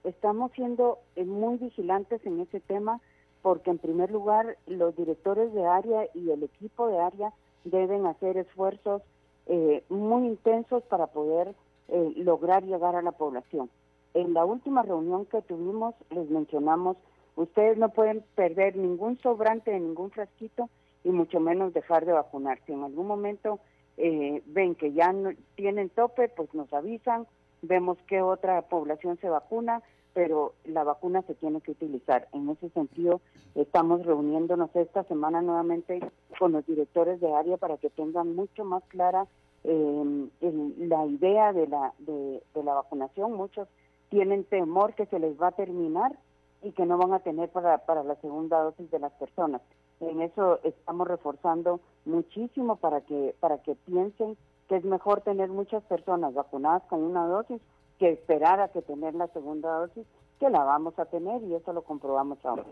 Estamos 0.03 0.51
siendo 0.53 1.00
eh, 1.15 1.25
muy 1.25 1.58
vigilantes 1.58 2.25
en 2.25 2.39
ese 2.39 2.62
tema 2.62 3.01
porque 3.41 3.70
en 3.70 3.77
primer 3.77 4.12
lugar 4.12 4.58
los 4.65 4.96
directores 4.96 5.53
de 5.53 5.65
área 5.65 6.08
y 6.13 6.32
el 6.32 6.44
equipo 6.44 6.88
de 6.88 7.00
área 7.00 7.34
deben 7.63 8.06
hacer 8.06 8.38
esfuerzos 8.38 9.01
eh, 9.48 9.84
muy 9.89 10.27
intensos 10.27 10.84
para 10.84 11.08
poder 11.08 11.56
eh, 11.88 12.13
lograr 12.17 12.63
llegar 12.63 12.96
a 12.96 13.01
la 13.01 13.12
población. 13.12 13.70
En 14.13 14.34
la 14.34 14.46
última 14.46 14.82
reunión 14.84 15.25
que 15.25 15.41
tuvimos 15.41 15.96
les 16.10 16.29
mencionamos, 16.29 16.98
ustedes 17.36 17.77
no 17.77 17.89
pueden 17.89 18.24
perder 18.36 18.75
ningún 18.75 19.17
sobrante 19.20 19.72
de 19.72 19.79
ningún 19.79 20.12
frasquito 20.12 20.70
y 21.03 21.10
mucho 21.10 21.39
menos 21.39 21.74
dejar 21.74 22.06
de 22.06 22.13
vacunarse. 22.13 22.74
En 22.74 22.84
algún 22.84 23.08
momento 23.08 23.60
eh, 23.98 24.41
ven 24.48 24.75
que 24.75 24.94
ya 24.94 25.13
no, 25.13 25.29
tienen 25.56 25.89
tope, 25.89 26.29
pues 26.29 26.53
nos 26.53 26.72
avisan, 26.74 27.27
vemos 27.62 27.98
qué 28.08 28.22
otra 28.22 28.62
población 28.63 29.17
se 29.20 29.29
vacuna, 29.29 29.82
pero 30.17 30.53
la 30.65 30.83
vacuna 30.83 31.21
se 31.27 31.36
tiene 31.36 31.62
que 31.62 31.69
utilizar. 31.69 32.27
En 32.31 32.50
ese 32.50 32.69
sentido, 32.69 33.21
estamos 33.53 34.03
reuniéndonos 34.03 34.75
esta 34.75 35.03
semana 35.03 35.43
nuevamente 35.43 36.00
con 36.39 36.53
los 36.53 36.65
directores 36.65 37.21
de 37.21 37.31
área 37.36 37.57
para 37.57 37.77
que 37.77 37.91
tengan 37.91 38.36
mucho 38.36 38.65
más 38.65 38.81
clara 38.86 39.27
em, 39.63 40.31
la 40.79 41.05
idea 41.05 41.53
de 41.53 41.67
la, 41.67 41.93
de, 42.00 42.41
la 42.55 42.74
vacunación. 42.74 43.33
Muchos 43.33 43.67
tienen 44.09 44.43
temor 44.45 44.95
que 44.95 45.05
se 45.05 45.19
les 45.19 45.39
va 45.39 45.50
a 45.50 45.51
terminar 45.51 46.17
y 46.63 46.71
que 46.71 46.88
no 46.88 46.97
van 46.97 47.13
a 47.13 47.19
tener 47.19 47.50
para, 47.50 47.77
para 47.86 48.01
la 48.01 48.15
segunda 48.15 48.59
dosis 48.63 48.89
de 48.89 48.97
las 48.97 49.12
personas. 49.13 49.62
En 50.00 50.24
eso 50.24 50.57
estamos 50.63 51.07
reforzando 51.07 51.79
muchísimo 52.05 52.77
para 52.77 53.01
que, 53.01 53.36
para 53.39 53.59
que 53.59 53.75
piensen 53.75 54.36
que 54.67 54.77
es 54.77 54.83
mejor 54.83 55.21
tener 55.21 55.50
muchas 55.50 55.83
personas 55.83 56.33
vacunadas 56.33 56.81
con 56.89 57.03
una 57.03 57.27
dosis 57.27 57.62
que 58.00 58.10
esperar 58.12 58.60
a 58.60 58.70
que 58.70 58.82
tener 58.82 59.16
la 59.16 59.27
segunda 59.27 59.70
dosis, 59.80 60.06
que 60.39 60.50
la 60.50 60.63
vamos 60.63 60.98
a 61.00 61.06
tener 61.06 61.44
y 61.44 61.56
eso 61.56 61.74
lo 61.74 61.82
comprobamos 61.82 62.44
ahora. 62.46 62.63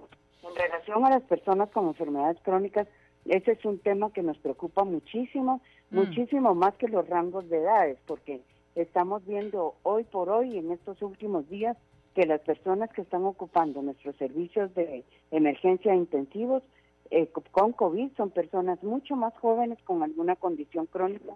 En 0.43 0.55
relación 0.55 1.05
a 1.05 1.09
las 1.09 1.23
personas 1.23 1.69
con 1.71 1.87
enfermedades 1.87 2.37
crónicas, 2.43 2.87
ese 3.25 3.53
es 3.53 3.65
un 3.65 3.79
tema 3.79 4.11
que 4.11 4.21
nos 4.21 4.37
preocupa 4.37 4.83
muchísimo, 4.83 5.61
mm. 5.89 5.95
muchísimo 5.95 6.53
más 6.53 6.75
que 6.75 6.87
los 6.87 7.07
rangos 7.09 7.49
de 7.49 7.57
edades, 7.57 7.97
porque 8.05 8.41
estamos 8.75 9.25
viendo 9.25 9.75
hoy 9.83 10.03
por 10.03 10.29
hoy, 10.29 10.57
en 10.57 10.71
estos 10.71 11.01
últimos 11.01 11.49
días, 11.49 11.75
que 12.13 12.25
las 12.25 12.41
personas 12.41 12.91
que 12.93 13.01
están 13.01 13.25
ocupando 13.25 13.81
nuestros 13.81 14.15
servicios 14.17 14.73
de 14.75 15.03
emergencia 15.31 15.93
intensivos 15.93 16.63
eh, 17.11 17.27
con 17.51 17.73
COVID 17.73 18.11
son 18.15 18.31
personas 18.31 18.81
mucho 18.83 19.15
más 19.15 19.33
jóvenes 19.37 19.77
con 19.83 20.01
alguna 20.01 20.35
condición 20.35 20.85
crónica 20.87 21.33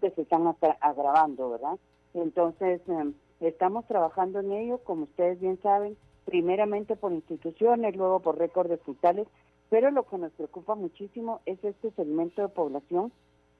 que 0.00 0.10
se 0.10 0.22
están 0.22 0.54
agravando, 0.80 1.50
¿verdad? 1.50 1.78
Entonces, 2.14 2.80
em, 2.88 3.14
estamos 3.40 3.86
trabajando 3.86 4.40
en 4.40 4.52
ello, 4.52 4.78
como 4.78 5.04
ustedes 5.04 5.40
bien 5.40 5.60
saben, 5.62 5.96
primeramente 6.24 6.96
por 6.96 7.12
instituciones, 7.12 7.96
luego 7.96 8.20
por 8.20 8.38
récords 8.38 8.72
hospitales, 8.72 9.28
pero 9.68 9.90
lo 9.90 10.04
que 10.04 10.18
nos 10.18 10.32
preocupa 10.32 10.74
muchísimo 10.74 11.40
es 11.46 11.62
este 11.64 11.90
segmento 11.92 12.42
de 12.42 12.48
población 12.48 13.12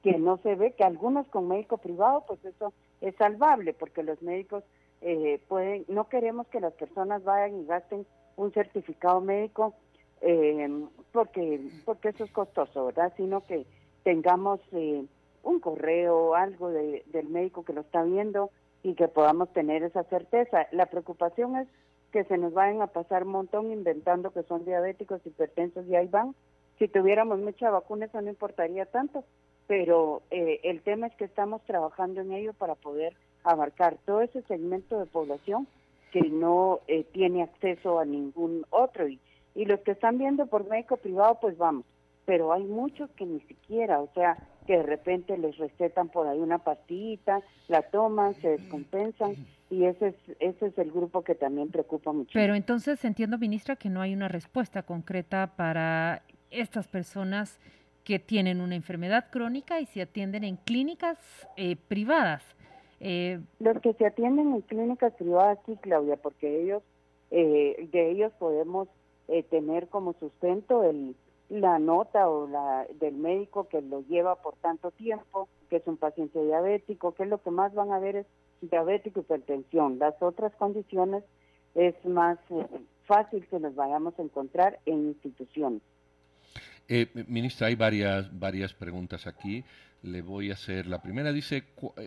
que 0.03 0.17
no 0.17 0.37
se 0.37 0.55
ve, 0.55 0.73
que 0.73 0.83
algunos 0.83 1.27
con 1.27 1.47
médico 1.47 1.77
privado, 1.77 2.23
pues 2.27 2.43
eso 2.45 2.73
es 3.01 3.15
salvable, 3.15 3.73
porque 3.73 4.03
los 4.03 4.21
médicos 4.21 4.63
eh, 5.01 5.39
pueden, 5.47 5.85
no 5.87 6.07
queremos 6.07 6.47
que 6.47 6.59
las 6.59 6.73
personas 6.73 7.23
vayan 7.23 7.59
y 7.59 7.65
gasten 7.65 8.05
un 8.35 8.51
certificado 8.51 9.21
médico 9.21 9.73
eh, 10.21 10.85
porque 11.11 11.61
porque 11.85 12.09
eso 12.09 12.23
es 12.23 12.31
costoso, 12.31 12.85
¿verdad? 12.85 13.13
Sino 13.17 13.41
que 13.41 13.65
tengamos 14.03 14.59
eh, 14.71 15.05
un 15.43 15.59
correo, 15.59 16.33
algo 16.35 16.69
de, 16.69 17.03
del 17.07 17.27
médico 17.29 17.63
que 17.63 17.73
lo 17.73 17.81
está 17.81 18.03
viendo 18.03 18.49
y 18.83 18.93
que 18.95 19.07
podamos 19.07 19.51
tener 19.53 19.83
esa 19.83 20.03
certeza. 20.05 20.67
La 20.71 20.85
preocupación 20.87 21.57
es 21.57 21.67
que 22.11 22.23
se 22.25 22.37
nos 22.37 22.53
vayan 22.53 22.81
a 22.81 22.87
pasar 22.87 23.23
un 23.23 23.31
montón 23.31 23.71
inventando 23.71 24.31
que 24.31 24.43
son 24.43 24.65
diabéticos, 24.65 25.25
hipertensos 25.25 25.85
y 25.87 25.95
ahí 25.95 26.07
van. 26.07 26.35
Si 26.79 26.87
tuviéramos 26.87 27.39
mucha 27.39 27.69
vacuna 27.69 28.05
eso 28.05 28.21
no 28.21 28.29
importaría 28.29 28.85
tanto, 28.85 29.23
pero 29.67 30.21
eh, 30.31 30.59
el 30.63 30.81
tema 30.81 31.07
es 31.07 31.15
que 31.15 31.25
estamos 31.25 31.61
trabajando 31.65 32.21
en 32.21 32.31
ello 32.31 32.53
para 32.53 32.75
poder 32.75 33.13
abarcar 33.43 33.97
todo 34.05 34.21
ese 34.21 34.41
segmento 34.43 34.99
de 34.99 35.05
población 35.05 35.67
que 36.11 36.21
no 36.21 36.79
eh, 36.87 37.03
tiene 37.03 37.43
acceso 37.43 37.99
a 37.99 38.05
ningún 38.05 38.65
otro 38.69 39.07
y, 39.07 39.19
y 39.55 39.65
los 39.65 39.79
que 39.81 39.91
están 39.91 40.17
viendo 40.17 40.45
por 40.47 40.67
médico 40.69 40.97
privado 40.97 41.37
pues 41.41 41.57
vamos, 41.57 41.85
pero 42.25 42.53
hay 42.53 42.63
muchos 42.63 43.09
que 43.11 43.25
ni 43.25 43.39
siquiera, 43.41 43.99
o 43.99 44.09
sea, 44.13 44.37
que 44.67 44.77
de 44.77 44.83
repente 44.83 45.37
les 45.37 45.57
recetan 45.57 46.09
por 46.09 46.27
ahí 46.27 46.39
una 46.39 46.59
pastillita, 46.59 47.41
la 47.69 47.81
toman, 47.83 48.35
se 48.35 48.49
descompensan 48.49 49.35
y 49.69 49.85
ese 49.85 50.09
es, 50.09 50.15
ese 50.39 50.67
es 50.67 50.77
el 50.77 50.91
grupo 50.91 51.23
que 51.23 51.33
también 51.33 51.69
preocupa 51.69 52.11
mucho. 52.11 52.31
Pero 52.33 52.53
entonces 52.53 53.03
entiendo, 53.05 53.37
ministra, 53.37 53.77
que 53.77 53.89
no 53.89 54.01
hay 54.01 54.13
una 54.13 54.27
respuesta 54.27 54.83
concreta 54.83 55.53
para 55.55 56.21
estas 56.51 56.87
personas 56.87 57.59
que 58.03 58.19
tienen 58.19 58.61
una 58.61 58.75
enfermedad 58.75 59.25
crónica 59.31 59.79
y 59.79 59.85
se 59.85 60.01
atienden 60.01 60.43
en 60.43 60.57
clínicas 60.57 61.17
eh, 61.55 61.77
privadas. 61.87 62.43
Eh, 62.99 63.39
Los 63.59 63.79
que 63.81 63.93
se 63.93 64.05
atienden 64.05 64.53
en 64.53 64.61
clínicas 64.61 65.13
privadas, 65.13 65.59
sí, 65.65 65.77
Claudia, 65.81 66.17
porque 66.17 66.61
ellos, 66.61 66.83
eh, 67.31 67.87
de 67.91 68.11
ellos 68.11 68.31
podemos 68.39 68.87
eh, 69.27 69.43
tener 69.43 69.87
como 69.87 70.13
sustento 70.13 70.83
el, 70.83 71.15
la 71.49 71.79
nota 71.79 72.29
o 72.29 72.47
la 72.47 72.85
del 72.99 73.15
médico 73.15 73.67
que 73.67 73.81
lo 73.81 74.01
lleva 74.01 74.35
por 74.41 74.55
tanto 74.57 74.91
tiempo, 74.91 75.47
que 75.69 75.77
es 75.77 75.87
un 75.87 75.97
paciente 75.97 76.43
diabético, 76.43 77.13
que 77.13 77.23
es 77.23 77.29
lo 77.29 77.41
que 77.41 77.51
más 77.51 77.73
van 77.73 77.91
a 77.91 77.99
ver 77.99 78.17
es 78.17 78.25
diabético 78.61 79.19
y 79.19 79.23
hipertensión. 79.23 79.99
Las 79.99 80.21
otras 80.21 80.53
condiciones 80.55 81.23
es 81.75 81.93
más 82.05 82.37
fácil 83.05 83.45
que 83.47 83.59
nos 83.59 83.75
vayamos 83.75 84.17
a 84.19 84.21
encontrar 84.21 84.79
en 84.85 85.07
instituciones. 85.07 85.81
Eh, 86.89 87.07
ministra, 87.27 87.67
hay 87.67 87.75
varias, 87.75 88.37
varias 88.37 88.73
preguntas 88.73 89.27
aquí. 89.27 89.63
Le 90.03 90.21
voy 90.21 90.51
a 90.51 90.53
hacer. 90.53 90.87
La 90.87 91.01
primera 91.01 91.31
dice, 91.31 91.63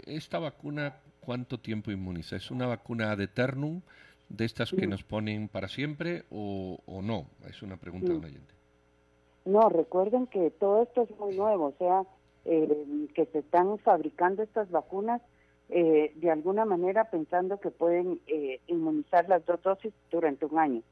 ¿esta 0.07 0.39
vacuna 0.39 0.97
cuánto 1.21 1.59
tiempo 1.59 1.91
inmuniza? 1.91 2.37
¿Es 2.37 2.51
una 2.51 2.67
vacuna 2.67 3.15
de 3.17 3.25
Eternum, 3.25 3.83
de 4.29 4.45
estas 4.45 4.71
que 4.71 4.87
nos 4.87 5.03
ponen 5.03 5.49
para 5.49 5.69
siempre 5.69 6.25
o, 6.31 6.79
no? 7.03 7.27
Es 7.49 7.63
una 7.63 7.77
pregunta 7.77 8.09
de 8.09 8.19
un 8.19 8.25
oyente. 8.25 8.60
No, 9.45 9.69
recuerden 9.69 10.27
que 10.27 10.51
todo 10.51 10.83
esto 10.83 11.03
es 11.03 11.19
muy 11.19 11.37
nuevo, 11.37 11.67
o 11.67 11.75
sea, 11.79 12.05
eh, 12.45 13.09
que 13.15 13.27
se 13.27 13.39
están 13.41 13.79
fabricando 13.79 14.43
estas 14.43 14.71
vacunas 14.71 15.23
eh, 15.69 16.13
de 16.17 16.31
alguna 16.31 16.65
manera 16.65 17.11
pensando 17.11 17.61
que 17.61 17.71
pueden 17.71 18.21
inmunizar 18.67 19.29
las 19.29 19.45
dos 19.47 19.63
dosis 19.63 19.93
durante 20.11 20.47
un 20.47 20.59
año. 20.59 20.83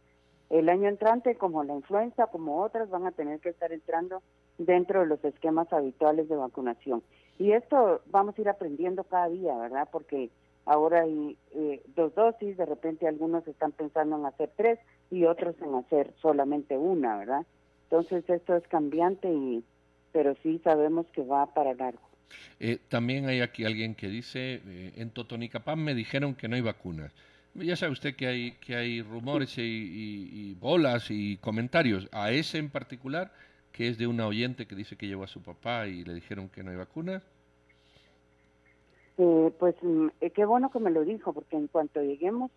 El 0.50 0.69
año 0.71 0.88
entrante, 0.88 1.35
como 1.35 1.62
la 1.62 1.75
influenza, 1.75 2.28
como 2.28 2.62
otras, 2.62 2.88
van 2.88 3.07
a 3.07 3.12
tener 3.12 3.40
que 3.40 3.50
estar 3.50 3.71
entrando 3.71 4.23
dentro 4.57 5.00
de 5.00 5.07
los 5.07 5.23
esquemas 5.25 5.71
habituales 5.73 6.28
de 6.28 6.37
vacunación. 6.37 7.02
Y 7.38 7.52
esto 7.52 8.00
vamos 8.07 8.37
a 8.37 8.40
ir 8.40 8.49
aprendiendo 8.49 9.05
cada 9.05 9.28
día, 9.28 9.57
¿verdad? 9.57 9.88
Porque 9.93 10.31
ahora 10.64 11.02
hay 11.02 11.37
eh, 11.52 11.83
dos 11.95 12.14
dosis, 12.14 12.57
de 12.57 12.67
repente 12.67 13.07
algunos 13.07 13.47
están 13.47 13.73
pensando 13.73 14.17
en 14.17 14.26
hacer 14.26 14.50
tres 14.57 14.78
y 15.11 15.25
otros 15.25 15.55
en 15.62 15.75
hacer 15.75 16.12
solamente 16.21 16.76
una, 16.76 17.19
¿verdad? 17.19 17.47
Entonces 17.90 18.28
esto 18.28 18.57
es 18.57 18.66
cambiante, 18.68 19.33
y, 19.33 19.64
pero 20.12 20.35
sí 20.42 20.61
sabemos 20.62 21.07
que 21.12 21.23
va 21.23 21.47
para 21.54 21.73
largo. 21.75 22.02
Eh, 22.61 22.78
también 22.88 23.26
hay 23.26 23.40
aquí 23.40 23.64
alguien 23.64 23.95
que 23.95 24.09
dice, 24.09 24.61
eh, 24.66 24.92
en 24.97 25.11
Totonicapán 25.11 25.83
me 25.83 25.95
dijeron 25.95 26.35
que 26.35 26.49
no 26.49 26.57
hay 26.57 26.61
vacunas. 26.61 27.12
Ya 27.54 27.76
sabe 27.76 27.92
usted 27.92 28.14
que 28.14 28.26
hay, 28.26 28.52
que 28.52 28.76
hay 28.76 29.02
rumores 29.02 29.54
y, 29.57 30.54
bolas 30.61 31.11
y 31.11 31.38
comentarios. 31.38 32.09
A 32.12 32.30
ese 32.30 32.59
en 32.59 32.68
particular, 32.68 33.33
que 33.73 33.88
es 33.88 33.99
de 33.99 34.07
una 34.07 34.26
oyente 34.26 34.66
que 34.66 34.76
dice 34.76 34.97
que 34.97 35.07
llevó 35.07 35.25
a 35.25 35.28
su 35.28 35.42
papá 35.42 35.87
y 35.87 36.04
le 36.04 36.14
dijeron 36.14 36.49
que 36.50 36.62
no 36.62 36.71
hay 36.71 36.76
vacunas. 36.76 37.23
Eh, 39.16 39.52
pues 39.59 39.75
mm, 39.83 40.09
eh, 40.21 40.30
qué 40.30 40.45
bueno 40.45 40.71
que 40.71 40.78
me 40.78 40.90
lo 40.90 41.04
dijo, 41.04 41.33
porque 41.33 41.57
en 41.57 41.66
cuanto 41.66 42.00
lleguemos 42.02 42.52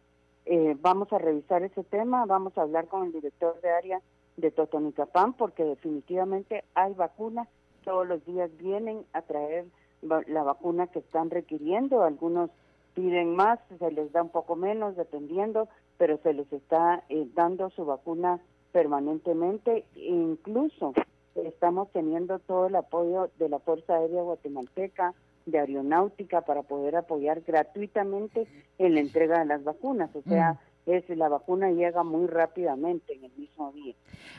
eh, 0.45 0.75
vamos 0.79 1.11
a 1.13 1.17
revisar 1.17 1.63
ese 1.63 1.83
tema, 1.83 2.25
vamos 2.25 2.57
a 2.57 2.61
hablar 2.61 2.87
con 2.87 3.05
el 3.05 3.11
director 3.11 3.59
de 3.61 3.69
área 3.69 4.01
de 4.37 4.51
Totonicapán, 4.51 5.33
porque 5.33 5.63
definitivamente 5.63 6.63
hay 6.73 6.93
vacunas, 6.93 7.47
todos 7.83 8.07
los 8.07 8.23
días 8.25 8.49
vienen 8.57 9.05
a 9.13 9.21
traer 9.21 9.65
la 10.01 10.43
vacuna 10.43 10.87
que 10.87 10.99
están 10.99 11.29
requiriendo, 11.29 12.03
algunos 12.03 12.49
piden 12.93 13.35
más, 13.35 13.59
se 13.79 13.91
les 13.91 14.11
da 14.11 14.21
un 14.21 14.29
poco 14.29 14.55
menos 14.55 14.95
dependiendo, 14.95 15.67
pero 15.97 16.17
se 16.17 16.33
les 16.33 16.51
está 16.51 17.03
eh, 17.09 17.27
dando 17.33 17.69
su 17.69 17.85
vacuna 17.85 18.39
permanentemente. 18.71 19.85
incluso 19.95 20.93
estamos 21.35 21.89
teniendo 21.91 22.39
todo 22.39 22.67
el 22.67 22.75
apoyo 22.75 23.29
de 23.37 23.49
la 23.49 23.59
Fuerza 23.59 23.95
Aérea 23.95 24.21
Guatemalteca, 24.21 25.13
de 25.45 25.59
Aeronáutica, 25.59 26.41
para 26.41 26.61
poder 26.63 26.95
apoyar 26.95 27.41
gratuitamente 27.41 28.47
en 28.77 28.93
la 28.95 28.99
entrega 28.99 29.39
de 29.39 29.45
las 29.45 29.63
vacunas. 29.63 30.13
O 30.15 30.21
sea, 30.21 30.59
es 30.85 31.07
la 31.09 31.29
vacuna 31.29 31.71
llega 31.71 32.03
muy 32.03 32.27
rápidamente 32.27 33.13
en 33.13 33.25
el 33.25 33.31
mismo 33.37 33.71
día. 33.71 33.93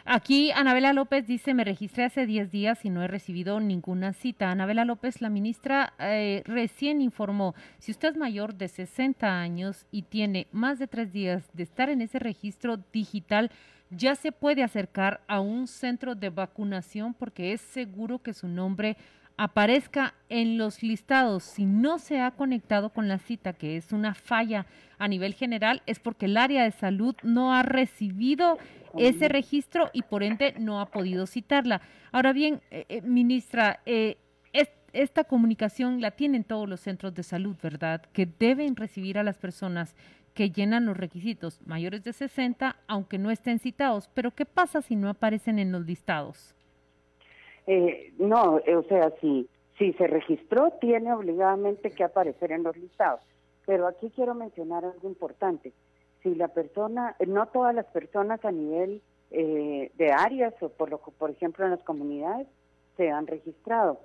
Aquí 0.04 0.50
Anabela 0.50 0.92
López 0.92 1.26
dice, 1.26 1.54
me 1.54 1.64
registré 1.64 2.04
hace 2.04 2.26
10 2.26 2.50
días 2.50 2.84
y 2.84 2.90
no 2.90 3.02
he 3.02 3.08
recibido 3.08 3.60
ninguna 3.60 4.12
cita. 4.12 4.50
Anabela 4.50 4.84
López, 4.84 5.20
la 5.20 5.30
ministra, 5.30 5.94
eh, 5.98 6.42
recién 6.44 7.00
informó, 7.00 7.54
si 7.78 7.92
usted 7.92 8.10
es 8.10 8.16
mayor 8.16 8.54
de 8.54 8.68
60 8.68 9.40
años 9.40 9.86
y 9.90 10.02
tiene 10.02 10.48
más 10.52 10.78
de 10.78 10.86
tres 10.86 11.12
días 11.12 11.48
de 11.52 11.62
estar 11.62 11.88
en 11.88 12.02
ese 12.02 12.18
registro 12.18 12.78
digital, 12.92 13.50
ya 13.90 14.14
se 14.14 14.32
puede 14.32 14.62
acercar 14.62 15.20
a 15.26 15.40
un 15.40 15.66
centro 15.66 16.14
de 16.14 16.30
vacunación 16.30 17.14
porque 17.14 17.52
es 17.52 17.60
seguro 17.60 18.20
que 18.20 18.32
su 18.32 18.48
nombre 18.48 18.96
aparezca 19.36 20.14
en 20.28 20.58
los 20.58 20.82
listados. 20.82 21.42
Si 21.42 21.66
no 21.66 21.98
se 21.98 22.20
ha 22.20 22.30
conectado 22.32 22.90
con 22.90 23.08
la 23.08 23.18
cita, 23.18 23.52
que 23.52 23.76
es 23.76 23.92
una 23.92 24.14
falla 24.14 24.66
a 24.98 25.08
nivel 25.08 25.34
general, 25.34 25.82
es 25.86 25.98
porque 25.98 26.26
el 26.26 26.36
área 26.36 26.64
de 26.64 26.70
salud 26.70 27.14
no 27.22 27.54
ha 27.54 27.62
recibido 27.62 28.58
ese 28.98 29.28
registro 29.28 29.90
y 29.92 30.02
por 30.02 30.22
ende 30.22 30.54
no 30.58 30.80
ha 30.80 30.86
podido 30.86 31.26
citarla. 31.26 31.80
Ahora 32.12 32.32
bien, 32.32 32.60
eh, 32.70 32.84
eh, 32.88 33.02
ministra, 33.02 33.80
eh, 33.86 34.18
esta 34.92 35.24
comunicación 35.24 36.02
la 36.02 36.10
tienen 36.10 36.44
todos 36.44 36.68
los 36.68 36.80
centros 36.80 37.14
de 37.14 37.22
salud, 37.22 37.56
¿verdad? 37.62 38.02
Que 38.12 38.26
deben 38.26 38.76
recibir 38.76 39.18
a 39.18 39.22
las 39.22 39.38
personas 39.38 39.94
que 40.34 40.50
llenan 40.50 40.86
los 40.86 40.96
requisitos 40.96 41.60
mayores 41.66 42.04
de 42.04 42.12
60, 42.12 42.76
aunque 42.86 43.18
no 43.18 43.30
estén 43.30 43.58
citados. 43.58 44.10
Pero 44.14 44.34
¿qué 44.34 44.44
pasa 44.44 44.82
si 44.82 44.96
no 44.96 45.08
aparecen 45.08 45.58
en 45.58 45.72
los 45.72 45.86
listados? 45.86 46.54
Eh, 47.66 48.12
no, 48.18 48.58
eh, 48.66 48.76
o 48.76 48.82
sea, 48.84 49.12
si, 49.20 49.48
si 49.78 49.92
se 49.94 50.06
registró, 50.06 50.72
tiene 50.80 51.12
obligadamente 51.12 51.90
que 51.90 52.04
aparecer 52.04 52.52
en 52.52 52.62
los 52.62 52.76
listados. 52.76 53.20
Pero 53.66 53.86
aquí 53.86 54.10
quiero 54.14 54.34
mencionar 54.34 54.84
algo 54.84 55.08
importante. 55.08 55.72
si 56.22 56.34
la 56.36 56.48
persona, 56.48 57.16
no 57.26 57.46
todas 57.46 57.74
las 57.74 57.86
personas 57.86 58.44
a 58.44 58.52
nivel 58.52 59.02
eh, 59.32 59.90
de 59.94 60.12
áreas 60.12 60.54
o 60.60 60.68
por, 60.68 60.90
lo, 60.90 60.98
por 60.98 61.30
ejemplo 61.30 61.64
en 61.64 61.72
las 61.72 61.82
comunidades 61.82 62.46
se 62.96 63.10
han 63.10 63.26
registrado. 63.26 63.98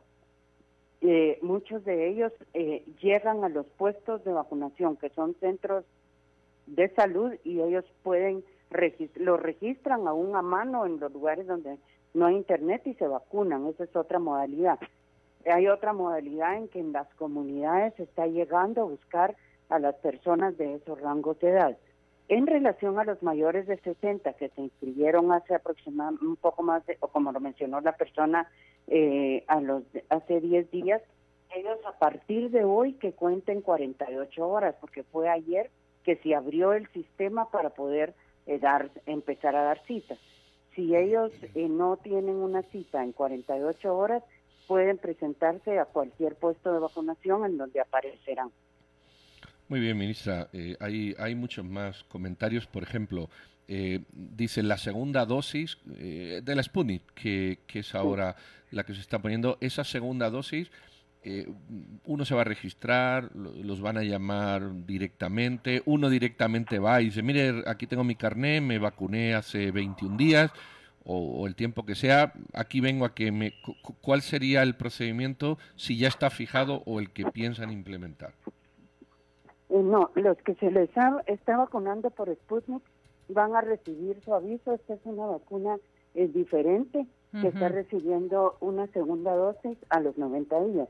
Eh, 1.01 1.37
muchos 1.41 1.85
de 1.85 2.07
ellos 2.09 2.31
eh, 2.53 2.83
llegan 3.01 3.43
a 3.43 3.49
los 3.49 3.65
puestos 3.65 4.23
de 4.23 4.31
vacunación, 4.31 4.95
que 4.97 5.09
son 5.09 5.35
centros 5.35 5.85
de 6.65 6.89
salud, 6.95 7.33
y 7.43 7.61
ellos 7.61 7.85
pueden, 8.03 8.43
lo 9.15 9.37
registran 9.37 10.07
aún 10.07 10.35
a 10.35 10.41
mano 10.41 10.85
en 10.85 10.99
los 10.99 11.13
lugares 11.13 11.45
donde 11.45 11.77
no 12.13 12.25
hay 12.25 12.35
internet 12.35 12.81
y 12.85 12.93
se 12.95 13.07
vacunan. 13.07 13.67
Esa 13.67 13.83
es 13.83 13.95
otra 13.95 14.19
modalidad. 14.19 14.79
Hay 15.45 15.67
otra 15.67 15.93
modalidad 15.93 16.55
en 16.55 16.67
que 16.67 16.79
en 16.79 16.91
las 16.91 17.07
comunidades 17.15 17.93
se 17.95 18.03
está 18.03 18.27
llegando 18.27 18.81
a 18.81 18.85
buscar 18.85 19.35
a 19.69 19.79
las 19.79 19.95
personas 19.95 20.57
de 20.57 20.75
esos 20.75 20.99
rangos 20.99 21.39
de 21.39 21.49
edad. 21.49 21.77
En 22.29 22.45
relación 22.45 22.99
a 22.99 23.05
los 23.05 23.23
mayores 23.23 23.67
de 23.67 23.77
60 23.77 24.33
que 24.33 24.49
se 24.49 24.61
inscribieron 24.61 25.31
hace 25.31 25.55
aproximadamente 25.55 26.25
un 26.25 26.35
poco 26.35 26.61
más 26.61 26.85
de, 26.85 26.97
o 26.99 27.07
como 27.07 27.31
lo 27.31 27.39
mencionó 27.39 27.79
la 27.79 27.93
persona, 27.93 28.49
eh, 28.87 29.43
a 29.47 29.61
los 29.61 29.83
hace 30.09 30.41
10 30.41 30.69
días, 30.71 31.01
ellos 31.55 31.79
a 31.85 31.97
partir 31.97 32.51
de 32.51 32.65
hoy 32.65 32.93
que 32.93 33.13
cuenten 33.13 33.61
48 33.61 34.47
horas, 34.47 34.75
porque 34.81 35.03
fue 35.03 35.29
ayer 35.29 35.69
que 36.03 36.17
se 36.17 36.35
abrió 36.35 36.73
el 36.73 36.87
sistema 36.89 37.49
para 37.49 37.69
poder 37.69 38.13
eh, 38.45 38.59
dar, 38.59 38.89
empezar 39.05 39.55
a 39.55 39.63
dar 39.63 39.81
citas. 39.85 40.17
Si 40.77 40.95
ellos 40.95 41.33
eh, 41.55 41.67
no 41.67 41.97
tienen 41.97 42.35
una 42.35 42.61
cita 42.61 43.03
en 43.03 43.11
48 43.11 43.97
horas, 43.97 44.23
pueden 44.67 44.99
presentarse 44.99 45.79
a 45.79 45.85
cualquier 45.85 46.35
puesto 46.35 46.71
de 46.71 46.79
vacunación 46.79 47.45
en 47.45 47.57
donde 47.57 47.81
aparecerán. 47.81 48.51
Muy 49.69 49.79
bien, 49.79 49.97
ministra. 49.97 50.49
Eh, 50.53 50.77
hay, 50.79 51.15
hay 51.17 51.35
muchos 51.35 51.65
más 51.65 52.03
comentarios. 52.05 52.67
Por 52.67 52.83
ejemplo, 52.83 53.29
eh, 53.67 54.01
dice 54.13 54.63
la 54.63 54.77
segunda 54.77 55.25
dosis 55.25 55.77
eh, 55.97 56.41
de 56.43 56.55
la 56.55 56.63
Sputnik, 56.63 57.01
que, 57.13 57.59
que, 57.67 57.79
es 57.79 57.95
ahora 57.95 58.35
la 58.71 58.85
que 58.85 58.93
se 58.93 59.01
está 59.01 59.19
poniendo, 59.19 59.57
esa 59.59 59.83
segunda 59.83 60.29
dosis, 60.29 60.71
eh, 61.27 61.47
uno 62.05 62.23
se 62.23 62.33
va 62.33 62.41
a 62.41 62.45
registrar, 62.45 63.29
los 63.35 63.81
van 63.81 63.97
a 63.97 64.03
llamar 64.03 64.85
directamente, 64.85 65.81
uno 65.85 66.09
directamente 66.09 66.79
va 66.79 67.01
y 67.01 67.05
dice, 67.05 67.21
mire, 67.21 67.63
aquí 67.67 67.85
tengo 67.85 68.05
mi 68.05 68.15
carné, 68.15 68.61
me 68.61 68.79
vacuné 68.79 69.35
hace 69.35 69.71
21 69.71 70.15
días 70.15 70.51
o, 71.03 71.41
o 71.41 71.47
el 71.47 71.55
tiempo 71.55 71.85
que 71.85 71.95
sea, 71.95 72.33
aquí 72.53 72.79
vengo 72.79 73.03
a 73.03 73.13
que 73.13 73.31
me... 73.31 73.53
¿Cuál 74.01 74.21
sería 74.21 74.63
el 74.63 74.75
procedimiento 74.75 75.57
si 75.75 75.97
ya 75.97 76.07
está 76.07 76.29
fijado 76.29 76.81
o 76.85 76.99
el 76.99 77.11
que 77.11 77.25
piensan 77.25 77.71
implementar? 77.71 78.33
Eh, 79.69 79.83
no, 79.83 80.11
los 80.15 80.37
que 80.37 80.55
se 80.55 80.71
les 80.71 80.89
está 81.25 81.57
vacunando 81.57 82.09
por 82.09 82.33
Sputnik 82.33 82.83
van 83.29 83.55
a 83.55 83.61
recibir 83.61 84.21
su 84.23 84.33
aviso. 84.33 84.73
Esta 84.73 84.93
es 84.93 85.01
una 85.03 85.25
vacuna 85.25 85.77
eh, 86.15 86.27
diferente 86.27 87.05
que 87.41 87.49
está 87.49 87.67
recibiendo 87.69 88.55
una 88.61 88.87
segunda 88.87 89.35
dosis 89.35 89.77
a 89.89 89.99
los 89.99 90.17
90 90.17 90.63
días. 90.63 90.87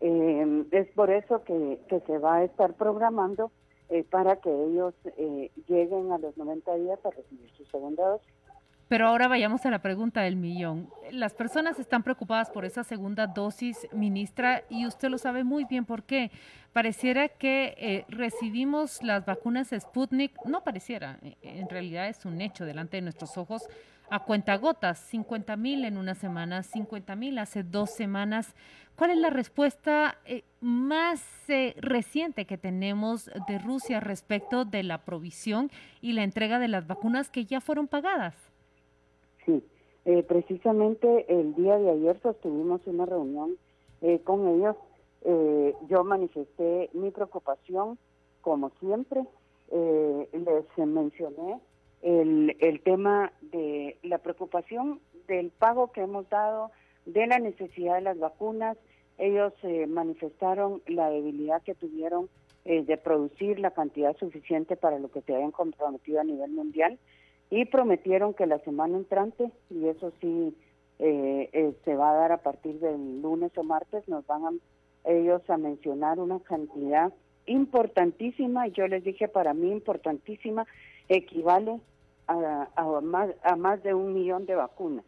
Eh, 0.00 0.64
es 0.72 0.88
por 0.88 1.10
eso 1.10 1.42
que, 1.44 1.78
se 2.06 2.18
va 2.18 2.36
a 2.36 2.44
estar 2.44 2.74
programando 2.74 3.50
eh, 3.88 4.04
para 4.04 4.36
que 4.36 4.50
ellos 4.50 4.94
eh, 5.16 5.50
lleguen 5.68 6.12
a 6.12 6.18
los 6.18 6.36
90 6.36 6.74
días 6.76 6.98
a 7.04 7.10
recibir 7.10 7.50
su 7.56 7.64
segunda 7.66 8.06
dosis. 8.06 8.32
Pero 8.88 9.08
ahora 9.08 9.26
vayamos 9.26 9.66
a 9.66 9.70
la 9.70 9.80
pregunta 9.80 10.22
del 10.22 10.36
millón. 10.36 10.88
Las 11.10 11.34
personas 11.34 11.80
están 11.80 12.04
preocupadas 12.04 12.50
por 12.50 12.64
esa 12.64 12.84
segunda 12.84 13.26
dosis, 13.26 13.88
ministra, 13.92 14.62
y 14.70 14.86
usted 14.86 15.08
lo 15.08 15.18
sabe 15.18 15.42
muy 15.42 15.64
bien 15.64 15.84
por 15.84 16.04
qué. 16.04 16.30
Pareciera 16.72 17.28
que 17.28 17.74
eh, 17.78 18.04
recibimos 18.08 19.02
las 19.02 19.26
vacunas 19.26 19.70
Sputnik, 19.76 20.32
no 20.44 20.62
pareciera, 20.62 21.18
eh, 21.22 21.34
en 21.42 21.68
realidad 21.68 22.08
es 22.08 22.24
un 22.24 22.40
hecho 22.40 22.64
delante 22.64 22.98
de 22.98 23.02
nuestros 23.02 23.36
ojos, 23.36 23.66
a 24.10 24.24
cuentagotas, 24.24 24.98
50 24.98 25.56
mil 25.56 25.84
en 25.84 25.96
una 25.96 26.14
semana, 26.14 26.62
50 26.62 27.16
mil 27.16 27.38
hace 27.38 27.62
dos 27.62 27.90
semanas. 27.90 28.54
¿Cuál 28.96 29.10
es 29.10 29.18
la 29.18 29.30
respuesta 29.30 30.18
eh, 30.24 30.44
más 30.60 31.24
eh, 31.48 31.74
reciente 31.78 32.46
que 32.46 32.56
tenemos 32.56 33.30
de 33.48 33.58
Rusia 33.58 34.00
respecto 34.00 34.64
de 34.64 34.82
la 34.82 35.04
provisión 35.04 35.70
y 36.00 36.12
la 36.12 36.22
entrega 36.22 36.58
de 36.58 36.68
las 36.68 36.86
vacunas 36.86 37.30
que 37.30 37.44
ya 37.44 37.60
fueron 37.60 37.88
pagadas? 37.88 38.34
Sí, 39.44 39.62
eh, 40.06 40.22
precisamente 40.22 41.26
el 41.28 41.54
día 41.54 41.76
de 41.78 41.90
ayer 41.90 42.18
sostuvimos 42.22 42.80
una 42.86 43.06
reunión 43.06 43.56
eh, 44.02 44.20
con 44.22 44.46
ellos. 44.48 44.76
Eh, 45.22 45.74
yo 45.88 46.04
manifesté 46.04 46.90
mi 46.92 47.10
preocupación, 47.10 47.98
como 48.40 48.70
siempre. 48.80 49.24
Eh, 49.72 50.28
les 50.32 50.86
mencioné 50.86 51.60
el, 52.06 52.56
el 52.60 52.80
tema 52.82 53.32
de 53.40 53.98
la 54.04 54.18
preocupación 54.18 55.00
del 55.26 55.50
pago 55.50 55.90
que 55.90 56.02
hemos 56.02 56.28
dado, 56.30 56.70
de 57.04 57.26
la 57.26 57.40
necesidad 57.40 57.96
de 57.96 58.02
las 58.02 58.18
vacunas. 58.18 58.78
Ellos 59.18 59.52
eh, 59.64 59.86
manifestaron 59.88 60.82
la 60.86 61.10
debilidad 61.10 61.62
que 61.62 61.74
tuvieron 61.74 62.28
eh, 62.64 62.84
de 62.84 62.96
producir 62.96 63.58
la 63.58 63.72
cantidad 63.72 64.16
suficiente 64.18 64.76
para 64.76 65.00
lo 65.00 65.10
que 65.10 65.22
se 65.22 65.34
habían 65.34 65.50
comprometido 65.50 66.20
a 66.20 66.24
nivel 66.24 66.52
mundial 66.52 66.96
y 67.50 67.64
prometieron 67.64 68.34
que 68.34 68.46
la 68.46 68.60
semana 68.60 68.96
entrante, 68.96 69.50
y 69.70 69.88
eso 69.88 70.12
sí 70.20 70.56
eh, 71.00 71.48
eh, 71.52 71.72
se 71.84 71.96
va 71.96 72.10
a 72.10 72.16
dar 72.16 72.32
a 72.32 72.42
partir 72.42 72.78
del 72.78 73.20
lunes 73.20 73.50
o 73.56 73.64
martes, 73.64 74.06
nos 74.08 74.24
van 74.26 74.44
a, 74.44 74.52
ellos 75.10 75.42
a 75.48 75.56
mencionar 75.56 76.20
una 76.20 76.38
cantidad 76.40 77.12
importantísima, 77.46 78.68
y 78.68 78.72
yo 78.72 78.86
les 78.86 79.02
dije 79.02 79.28
para 79.28 79.54
mí 79.54 79.70
importantísima, 79.70 80.66
equivale 81.08 81.80
a, 82.26 82.68
a, 82.76 83.00
más, 83.00 83.30
a 83.42 83.56
más 83.56 83.82
de 83.82 83.94
un 83.94 84.14
millón 84.14 84.46
de 84.46 84.54
vacunas. 84.54 85.04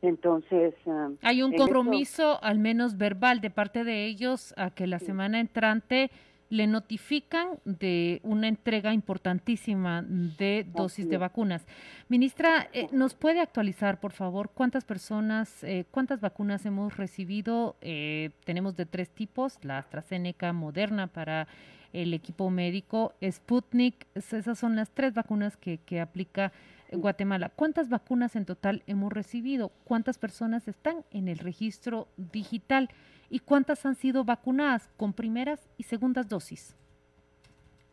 Entonces... 0.00 0.74
Uh, 0.84 1.16
Hay 1.22 1.42
un 1.42 1.52
compromiso, 1.52 2.42
al 2.42 2.58
menos 2.58 2.96
verbal, 2.96 3.40
de 3.40 3.50
parte 3.50 3.84
de 3.84 4.06
ellos 4.06 4.54
a 4.56 4.70
que 4.70 4.86
la 4.86 4.98
sí. 4.98 5.06
semana 5.06 5.40
entrante 5.40 6.10
le 6.50 6.66
notifican 6.66 7.58
de 7.64 8.20
una 8.22 8.48
entrega 8.48 8.94
importantísima 8.94 10.02
de 10.02 10.64
dosis 10.74 11.06
de 11.06 11.18
vacunas. 11.18 11.66
Ministra, 12.08 12.68
eh, 12.72 12.86
¿nos 12.90 13.12
puede 13.12 13.40
actualizar, 13.40 14.00
por 14.00 14.12
favor, 14.12 14.50
cuántas 14.54 14.84
personas, 14.84 15.62
eh, 15.62 15.84
cuántas 15.90 16.22
vacunas 16.22 16.64
hemos 16.64 16.96
recibido? 16.96 17.76
Eh, 17.82 18.30
tenemos 18.44 18.76
de 18.76 18.86
tres 18.86 19.10
tipos, 19.10 19.58
la 19.62 19.76
AstraZeneca 19.76 20.54
Moderna 20.54 21.08
para 21.08 21.48
el 21.92 22.14
equipo 22.14 22.50
médico, 22.50 23.12
Sputnik, 23.22 24.06
esas 24.14 24.58
son 24.58 24.76
las 24.76 24.90
tres 24.90 25.14
vacunas 25.14 25.56
que, 25.56 25.78
que 25.78 26.00
aplica 26.00 26.52
Guatemala. 26.92 27.50
¿Cuántas 27.54 27.88
vacunas 27.88 28.36
en 28.36 28.44
total 28.44 28.82
hemos 28.86 29.12
recibido? 29.12 29.70
¿Cuántas 29.84 30.18
personas 30.18 30.68
están 30.68 31.04
en 31.10 31.28
el 31.28 31.38
registro 31.38 32.08
digital? 32.16 32.88
¿Y 33.30 33.40
cuántas 33.40 33.84
han 33.84 33.94
sido 33.94 34.24
vacunadas 34.24 34.88
con 34.96 35.12
primeras 35.12 35.68
y 35.76 35.82
segundas 35.82 36.28
dosis? 36.28 36.74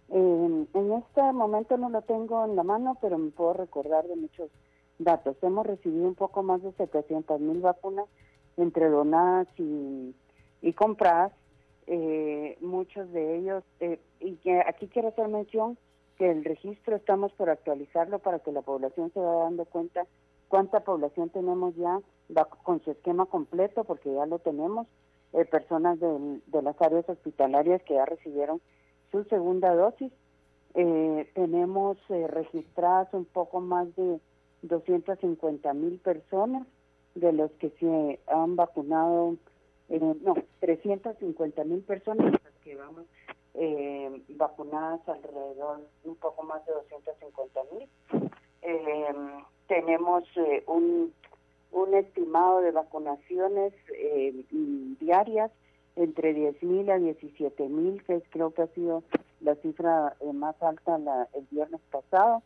En 0.10 0.68
este 0.94 1.22
momento 1.34 1.78
no 1.78 1.90
lo 1.90 2.02
tengo 2.04 2.46
en 2.46 2.56
la 2.56 2.64
mano, 2.64 2.98
pero 3.02 3.18
me 3.18 3.32
puedo 3.32 3.54
recordar 3.54 4.08
de 4.08 4.16
muchos 4.16 4.50
datos. 5.00 5.36
Hemos 5.42 5.66
recibido 5.66 6.08
un 6.08 6.16
poco 6.16 6.44
más 6.44 6.62
de 6.62 6.72
700 6.74 7.42
mil 7.42 7.60
vacunas 7.60 8.06
entre 8.58 8.90
donadas 8.90 9.48
y, 9.58 10.16
y 10.62 10.74
compradas. 10.74 11.32
Eh, 11.88 12.58
muchos 12.62 13.12
de 13.12 13.38
ellos, 13.38 13.64
eh, 13.80 14.00
y 14.20 14.36
que 14.38 14.60
aquí 14.62 14.88
quiero 14.88 15.10
hacer 15.10 15.28
mención 15.28 15.78
que 16.18 16.32
el 16.32 16.44
registro 16.44 16.96
estamos 16.96 17.32
por 17.34 17.50
actualizarlo 17.50 18.20
para 18.20 18.40
que 18.40 18.52
la 18.52 18.62
población 18.62 19.12
se 19.14 19.20
vaya 19.20 19.44
dando 19.44 19.66
cuenta 19.66 20.06
cuánta 20.48 20.80
población 20.80 21.30
tenemos 21.30 21.76
ya 21.76 22.00
con 22.64 22.82
su 22.84 22.92
esquema 22.92 23.26
completo, 23.26 23.84
porque 23.84 24.14
ya 24.14 24.26
lo 24.26 24.40
tenemos, 24.40 24.88
eh, 25.34 25.46
personas 25.46 26.00
de, 26.00 26.40
de, 26.48 26.62
las 26.62 26.82
áreas 26.82 27.08
hospitalarias 27.10 27.82
que 27.84 27.96
ya 27.96 28.06
recibieron 28.06 28.62
su 29.12 29.24
segunda 29.26 29.76
dosis. 29.76 30.12
Eh, 30.76 31.30
tenemos 31.34 31.98
eh, 32.10 32.28
registradas 32.28 33.14
un 33.14 33.26
poco 33.26 33.62
más 33.62 33.94
de 33.96 34.20
250 34.64 35.74
mil 35.74 36.00
personas, 36.00 36.66
de 37.16 37.32
los 37.32 37.52
que 37.52 37.70
se 37.80 38.20
han 38.28 38.56
vacunado, 38.56 39.36
no, 39.90 40.36
350 40.60 41.64
mil 41.64 41.82
personas, 41.82 42.32
las 42.32 42.54
que 42.64 42.76
vamos 42.76 43.06
eh, 43.54 44.22
vacunadas 44.30 45.08
alrededor 45.08 45.82
un 46.04 46.16
poco 46.16 46.44
más 46.44 46.66
de 46.66 46.74
250 46.74 47.60
mil. 47.72 47.90
Eh, 48.62 49.16
tenemos 49.68 50.24
eh, 50.36 50.64
un, 50.68 51.14
un 51.72 51.94
estimado 51.94 52.62
de 52.62 52.72
vacunaciones 52.72 53.74
eh, 53.94 54.46
diarias 55.00 55.52
entre 55.96 56.34
10 56.34 56.64
mil 56.64 56.90
a 56.90 56.98
17 56.98 57.70
mil, 57.70 58.04
que 58.04 58.22
creo 58.30 58.54
que 58.54 58.64
ha 58.64 58.68
sido 58.68 59.04
la 59.42 59.56
cifra 59.56 60.16
eh, 60.20 60.34
más 60.34 60.62
alta 60.62 60.98
la, 60.98 61.28
el 61.34 61.46
viernes 61.52 61.82
pasado. 61.92 62.44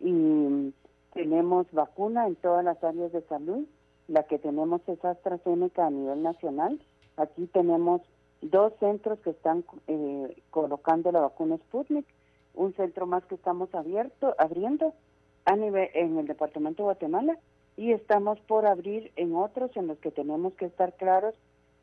Y 0.00 0.72
tenemos 1.12 1.70
vacuna 1.72 2.26
en 2.26 2.36
todas 2.36 2.64
las 2.64 2.82
áreas 2.82 3.12
de 3.12 3.22
salud. 3.22 3.64
La 4.10 4.24
que 4.24 4.40
tenemos 4.40 4.80
es 4.88 5.04
AstraZeneca 5.04 5.86
a 5.86 5.90
nivel 5.90 6.20
nacional. 6.20 6.80
Aquí 7.16 7.46
tenemos 7.46 8.02
dos 8.42 8.72
centros 8.80 9.20
que 9.20 9.30
están 9.30 9.64
eh, 9.86 10.36
colocando 10.50 11.12
la 11.12 11.20
vacuna 11.20 11.56
Sputnik 11.58 12.04
un 12.54 12.74
centro 12.74 13.06
más 13.06 13.24
que 13.26 13.36
estamos 13.36 13.72
abierto, 13.72 14.34
abriendo 14.36 14.94
a 15.44 15.54
nivel 15.54 15.90
en 15.94 16.18
el 16.18 16.26
departamento 16.26 16.82
de 16.82 16.88
Guatemala 16.88 17.38
y 17.76 17.92
estamos 17.92 18.40
por 18.40 18.66
abrir 18.66 19.12
en 19.14 19.36
otros 19.36 19.70
en 19.76 19.86
los 19.86 19.98
que 19.98 20.10
tenemos 20.10 20.54
que 20.54 20.66
estar 20.66 20.94
claros 20.94 21.32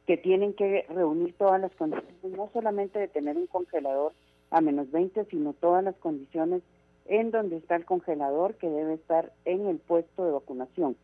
que 0.05 0.17
tienen 0.17 0.53
que 0.53 0.85
reunir 0.89 1.33
todas 1.37 1.61
las 1.61 1.73
condiciones, 1.75 2.37
no 2.37 2.49
solamente 2.51 2.99
de 2.99 3.07
tener 3.07 3.37
un 3.37 3.47
congelador 3.47 4.11
a 4.51 4.59
menos 4.59 4.91
20, 4.91 5.23
sino 5.25 5.53
todas 5.53 5.81
las 5.81 5.95
condiciones 5.95 6.61
en 7.05 7.31
donde 7.31 7.55
está 7.55 7.77
el 7.77 7.85
congelador 7.85 8.55
que 8.55 8.69
debe 8.69 8.95
estar 8.95 9.31
en 9.45 9.67
el 9.67 9.79
puesto 9.79 10.25
de 10.25 10.31
vacunación. 10.31 10.97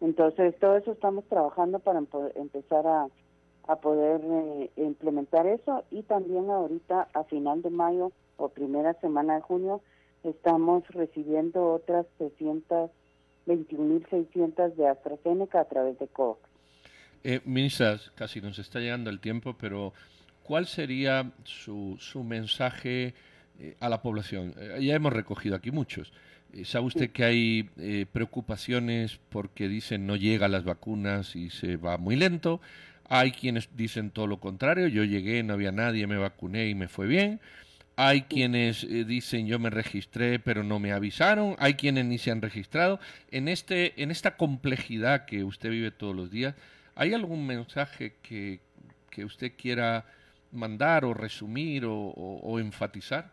Entonces, 0.00 0.58
todo 0.58 0.76
eso 0.76 0.90
estamos 0.92 1.24
trabajando 1.26 1.78
para 1.78 2.02
empezar 2.34 2.86
a, 2.86 3.08
poder 3.82 4.22
eh, 4.24 4.70
implementar 4.78 5.46
eso 5.46 5.84
y 5.92 6.02
también 6.02 6.50
ahorita 6.50 7.06
a 7.14 7.22
final 7.24 7.62
de 7.62 7.70
mayo 7.70 8.10
o 8.36 8.48
primera 8.48 8.94
semana 8.94 9.36
de 9.36 9.42
junio 9.42 9.80
estamos 10.24 10.82
recibiendo 10.88 11.74
otras 11.74 12.04
321.600 12.18 14.74
de 14.74 14.88
AstraZeneca 14.88 15.60
a 15.60 15.66
través 15.66 15.96
de 16.00 16.08
COVAX. 16.08 16.40
Eh, 17.22 17.40
ministra, 17.44 18.00
casi 18.16 18.40
nos 18.40 18.58
está 18.58 18.80
llegando 18.80 19.08
el 19.08 19.20
tiempo, 19.20 19.54
pero 19.58 19.92
¿cuál 20.42 20.66
sería 20.66 21.30
su, 21.44 21.94
su 22.00 22.24
mensaje 22.24 23.14
eh, 23.60 23.76
a 23.78 23.88
la 23.88 24.02
población? 24.02 24.54
Eh, 24.58 24.78
ya 24.82 24.94
hemos 24.94 25.12
recogido 25.12 25.54
aquí 25.54 25.70
muchos. 25.70 26.12
Eh, 26.52 26.64
¿Sabe 26.64 26.86
usted 26.86 27.10
que 27.10 27.24
hay 27.24 27.62
preocupaciones 28.12 29.20
porque 29.28 29.68
dicen 29.68 30.06
no 30.06 30.16
llegan 30.16 30.52
las 30.52 30.64
vacunas 30.64 31.36
y 31.36 31.50
se 31.50 31.76
va 31.76 31.98
muy 31.98 32.16
lento? 32.16 32.60
Hay 33.08 33.32
quienes 33.32 33.68
dicen 33.76 34.10
todo 34.10 34.26
lo 34.26 34.40
contrario, 34.40 34.88
yo 34.88 35.04
llegué, 35.04 35.42
no 35.42 35.54
había 35.54 35.72
nadie, 35.72 36.06
me 36.06 36.16
vacuné 36.16 36.68
y 36.68 36.74
me 36.74 36.88
fue 36.88 37.06
bien. 37.06 37.40
Hay 37.96 38.22
quienes 38.22 38.86
dicen 39.06 39.46
yo 39.46 39.58
me 39.58 39.68
registré 39.68 40.38
pero 40.38 40.64
no 40.64 40.78
me 40.78 40.92
avisaron. 40.92 41.54
Hay 41.58 41.74
quienes 41.74 42.06
ni 42.06 42.18
se 42.18 42.30
han 42.30 42.40
registrado. 42.40 42.98
En, 43.30 43.48
este, 43.48 44.00
en 44.02 44.10
esta 44.10 44.36
complejidad 44.36 45.26
que 45.26 45.44
usted 45.44 45.70
vive 45.70 45.90
todos 45.90 46.16
los 46.16 46.30
días, 46.30 46.54
¿hay 46.94 47.12
algún 47.12 47.46
mensaje 47.46 48.14
que, 48.22 48.60
que 49.10 49.24
usted 49.24 49.52
quiera 49.56 50.06
mandar 50.52 51.04
o 51.04 51.14
resumir 51.14 51.84
o, 51.86 52.58
enfatizar? 52.58 53.30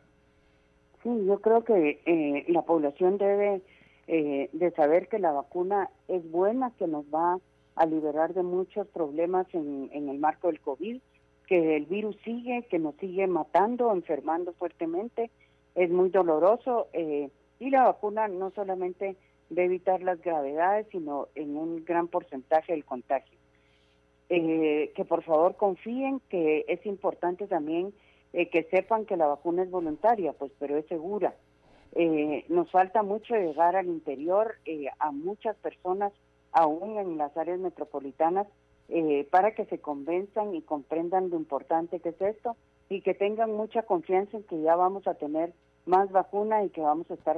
Sí, 1.07 1.25
yo 1.25 1.39
creo 1.39 1.63
que 1.63 2.01
eh, 2.05 2.43
la 2.49 2.63
población 2.63 3.17
debe 3.17 3.61
eh, 4.07 4.49
de 4.51 4.71
saber 4.71 5.07
que 5.07 5.19
la 5.19 5.31
vacuna 5.31 5.89
es 6.09 6.29
buena, 6.29 6.73
que 6.77 6.85
nos 6.85 7.05
va 7.05 7.39
a 7.75 7.85
liberar 7.85 8.33
de 8.33 8.43
muchos 8.43 8.85
problemas 8.87 9.47
en, 9.53 9.89
en 9.93 10.09
el 10.09 10.19
marco 10.19 10.47
del 10.47 10.59
COVID, 10.59 10.99
que 11.47 11.77
el 11.77 11.85
virus 11.85 12.17
sigue, 12.25 12.67
que 12.69 12.77
nos 12.77 12.93
sigue 12.95 13.25
matando, 13.25 13.93
enfermando 13.93 14.51
fuertemente, 14.51 15.31
es 15.75 15.89
muy 15.89 16.09
doloroso 16.09 16.87
eh, 16.91 17.29
y 17.57 17.69
la 17.69 17.85
vacuna 17.85 18.27
no 18.27 18.51
solamente 18.51 19.15
de 19.49 19.63
evitar 19.63 20.01
las 20.01 20.21
gravedades, 20.21 20.87
sino 20.91 21.29
en 21.35 21.55
un 21.55 21.85
gran 21.85 22.09
porcentaje 22.09 22.73
del 22.73 22.83
contagio. 22.83 23.37
Eh, 24.27 24.91
que 24.93 25.05
por 25.05 25.23
favor 25.23 25.55
confíen, 25.55 26.19
que 26.27 26.65
es 26.67 26.85
importante 26.85 27.47
también 27.47 27.93
eh, 28.33 28.49
que 28.49 28.63
sepan 28.63 29.05
que 29.05 29.17
la 29.17 29.27
vacuna 29.27 29.63
es 29.63 29.71
voluntaria, 29.71 30.33
pues, 30.33 30.51
pero 30.59 30.77
es 30.77 30.85
segura. 30.87 31.35
Eh, 31.93 32.45
nos 32.49 32.69
falta 32.71 33.03
mucho 33.03 33.35
llegar 33.35 33.75
al 33.75 33.87
interior 33.87 34.55
a 34.99 35.11
muchas 35.11 35.55
personas, 35.57 36.13
aún 36.51 36.97
en 36.97 37.17
las 37.17 37.35
áreas 37.37 37.59
metropolitanas, 37.59 38.47
para 39.31 39.51
que 39.51 39.65
se 39.65 39.79
convenzan 39.79 40.55
y 40.55 40.61
comprendan 40.61 41.29
lo 41.29 41.35
importante 41.35 41.99
que 41.99 42.09
es 42.09 42.21
esto 42.21 42.55
y 42.87 43.01
que 43.01 43.13
tengan 43.13 43.51
mucha 43.51 43.81
confianza 43.81 44.37
en 44.37 44.43
que 44.43 44.61
ya 44.61 44.75
vamos 44.75 45.07
a 45.07 45.15
tener 45.15 45.53
más 45.85 46.09
vacuna 46.11 46.63
y 46.63 46.69
que 46.69 46.81
vamos 46.81 47.09
a 47.11 47.15
estar 47.15 47.37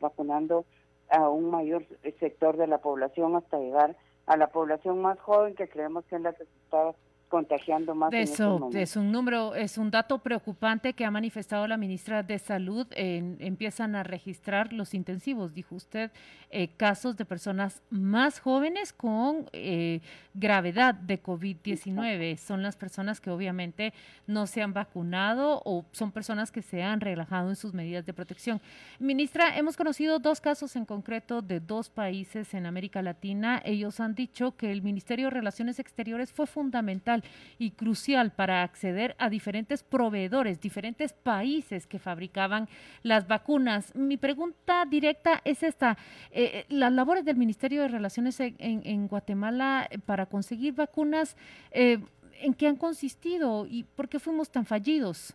vacunando 0.00 0.66
a 1.08 1.28
un 1.28 1.50
mayor 1.50 1.86
sector 2.20 2.56
de 2.56 2.66
la 2.66 2.78
población 2.78 3.36
hasta 3.36 3.58
llegar 3.58 3.96
a 4.26 4.36
la 4.36 4.48
población 4.48 5.00
más 5.00 5.18
joven 5.20 5.54
que 5.54 5.68
creemos 5.68 6.04
que 6.06 6.16
es 6.16 6.22
la 6.22 6.32
que 6.32 6.44
está 6.44 6.94
contagiando 7.32 7.94
más. 7.94 8.10
De 8.10 8.20
eso 8.20 8.68
es 8.74 8.94
un 8.94 9.10
número, 9.10 9.54
es 9.54 9.78
un 9.78 9.90
dato 9.90 10.18
preocupante 10.18 10.92
que 10.92 11.06
ha 11.06 11.10
manifestado 11.10 11.66
la 11.66 11.78
ministra 11.78 12.22
de 12.22 12.38
Salud. 12.38 12.86
empiezan 12.94 13.94
a 13.94 14.02
registrar 14.02 14.74
los 14.74 14.92
intensivos, 14.92 15.54
dijo 15.54 15.74
usted, 15.74 16.10
eh, 16.50 16.68
casos 16.76 17.16
de 17.16 17.24
personas 17.24 17.82
más 17.88 18.38
jóvenes 18.38 18.92
con 18.92 19.46
eh, 19.54 20.02
gravedad 20.34 20.94
de 20.94 21.22
COVID-19. 21.22 22.36
Son 22.36 22.62
las 22.62 22.76
personas 22.76 23.18
que 23.18 23.30
obviamente 23.30 23.94
no 24.26 24.46
se 24.46 24.60
han 24.60 24.74
vacunado 24.74 25.62
o 25.64 25.86
son 25.92 26.12
personas 26.12 26.52
que 26.52 26.60
se 26.60 26.82
han 26.82 27.00
relajado 27.00 27.48
en 27.48 27.56
sus 27.56 27.72
medidas 27.72 28.04
de 28.04 28.12
protección. 28.12 28.60
Ministra, 28.98 29.56
hemos 29.56 29.78
conocido 29.78 30.18
dos 30.18 30.42
casos 30.42 30.76
en 30.76 30.84
concreto 30.84 31.40
de 31.40 31.60
dos 31.60 31.88
países 31.88 32.52
en 32.52 32.66
América 32.66 33.00
Latina. 33.00 33.62
Ellos 33.64 34.00
han 34.00 34.14
dicho 34.14 34.54
que 34.54 34.70
el 34.70 34.82
Ministerio 34.82 35.28
de 35.28 35.30
Relaciones 35.30 35.78
Exteriores 35.78 36.30
fue 36.30 36.46
fundamental 36.46 37.21
y 37.58 37.70
crucial 37.70 38.32
para 38.32 38.62
acceder 38.62 39.14
a 39.18 39.28
diferentes 39.28 39.82
proveedores, 39.82 40.60
diferentes 40.60 41.12
países 41.12 41.86
que 41.86 41.98
fabricaban 41.98 42.68
las 43.02 43.28
vacunas. 43.28 43.94
Mi 43.94 44.16
pregunta 44.16 44.84
directa 44.84 45.40
es 45.44 45.62
esta. 45.62 45.96
Eh, 46.30 46.50
eh, 46.54 46.64
las 46.68 46.92
labores 46.92 47.24
del 47.24 47.36
Ministerio 47.36 47.82
de 47.82 47.88
Relaciones 47.88 48.40
en, 48.40 49.08
Guatemala 49.08 49.88
para 50.06 50.26
conseguir 50.26 50.74
vacunas, 50.74 51.36
eh, 51.70 51.98
¿en 52.40 52.54
qué 52.54 52.66
han 52.66 52.76
consistido 52.76 53.66
y 53.66 53.84
por 53.84 54.08
qué 54.08 54.18
fuimos 54.18 54.50
tan 54.50 54.64
fallidos? 54.64 55.34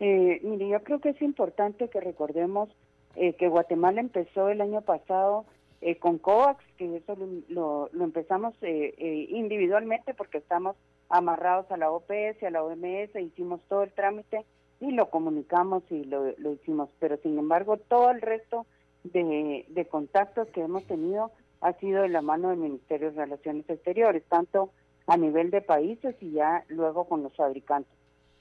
mire, 0.00 0.68
yo 0.68 0.82
creo 0.82 1.00
que 1.00 1.10
es 1.10 1.22
importante 1.22 1.88
que 1.88 1.98
recordemos 1.98 2.68
que 3.14 3.48
Guatemala 3.48 4.00
empezó 4.00 4.50
el 4.50 4.60
año 4.60 4.82
pasado 4.82 5.46
eh, 5.86 5.96
con 5.96 6.16
COVAX, 6.16 6.64
que 6.78 6.96
eso 6.96 7.14
lo, 7.48 7.90
empezamos 8.00 8.54
eh, 8.62 8.94
eh, 8.96 9.26
individualmente 9.28 10.14
porque 10.14 10.38
estamos 10.38 10.76
amarrados 11.10 11.70
a 11.70 11.76
la 11.76 11.90
OPS, 11.90 12.42
a 12.42 12.48
la 12.48 12.64
OMS, 12.64 13.14
hicimos 13.20 13.60
todo 13.68 13.82
el 13.82 13.92
trámite 13.92 14.46
y 14.80 14.92
lo 14.92 15.10
comunicamos 15.10 15.82
y 15.90 16.04
lo, 16.04 16.30
hicimos. 16.52 16.88
Pero 17.00 17.18
sin 17.18 17.38
embargo, 17.38 17.76
todo 17.76 18.10
el 18.10 18.22
resto 18.22 18.64
de, 19.02 19.66
de, 19.68 19.84
contactos 19.86 20.48
que 20.54 20.62
hemos 20.62 20.84
tenido 20.84 21.32
ha 21.60 21.74
sido 21.74 22.00
de 22.00 22.08
la 22.08 22.22
mano 22.22 22.48
del 22.48 22.60
Ministerio 22.60 23.12
de 23.12 23.22
Relaciones 23.22 23.68
Exteriores, 23.68 24.24
tanto 24.30 24.70
a 25.06 25.18
nivel 25.18 25.50
de 25.50 25.60
países 25.60 26.16
y 26.22 26.30
ya 26.30 26.64
luego 26.68 27.04
con 27.04 27.22
los 27.22 27.36
fabricantes. 27.36 27.92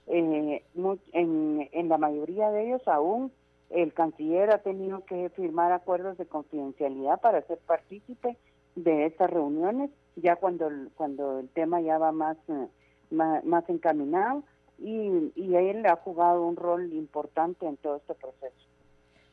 en, 0.08 0.62
en 1.12 1.90
la 1.90 1.98
mayoría 1.98 2.52
de 2.52 2.68
ellos 2.68 2.88
aún 2.88 3.34
el 3.74 3.94
canciller 3.94 4.52
ha 4.52 4.60
tenido 4.60 5.04
que 5.06 5.30
firmar 5.30 5.72
acuerdos 5.72 6.18
de 6.18 6.28
confidencialidad 6.28 7.20
para 7.22 7.42
ser 7.42 7.58
partícipe 7.60 8.38
de 8.76 9.08
estas 9.08 9.30
reuniones, 9.30 9.90
ya 10.16 10.36
cuando, 10.36 10.70
cuando 10.96 11.40
el 11.40 11.50
tema 11.50 11.82
ya 11.82 11.98
va 11.98 12.12
más, 12.12 12.38
eh, 12.50 12.68
más, 13.12 13.70
encaminado 13.70 14.44
y, 14.78 15.32
y 15.36 15.56
él 15.56 15.86
ha 15.86 15.96
jugado 15.98 16.46
un 16.46 16.56
rol 16.56 16.94
importante 16.94 17.66
en 17.66 17.78
todo 17.78 17.98
este 17.98 18.14
proceso. 18.14 18.54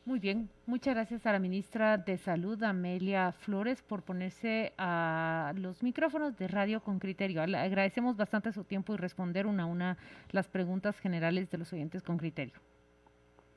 Muy 0.06 0.18
bien, 0.18 0.48
muchas 0.64 0.94
gracias 0.94 1.26
a 1.26 1.32
la 1.32 1.38
ministra 1.38 1.98
de 1.98 2.16
Salud, 2.16 2.62
Amelia 2.62 3.32
Flores, 3.32 3.82
por 3.82 4.02
ponerse 4.02 4.72
a 4.78 5.52
los 5.56 5.82
micrófonos 5.82 6.38
de 6.38 6.48
Radio 6.48 6.80
con 6.82 6.98
Criterio. 6.98 7.42
Agradecemos 7.42 8.16
bastante 8.16 8.52
su 8.52 8.64
tiempo 8.64 8.94
y 8.94 8.96
responder 8.96 9.46
una 9.46 9.64
a 9.64 9.66
una 9.66 9.98
las 10.30 10.48
preguntas 10.48 10.98
generales 10.98 11.50
de 11.50 11.58
los 11.58 11.72
oyentes 11.74 12.02
con 12.02 12.16
criterio. 12.16 12.54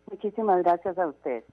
Muchísimas 0.10 0.64
gracias 0.64 0.98
a 0.98 1.08
usted. 1.08 1.44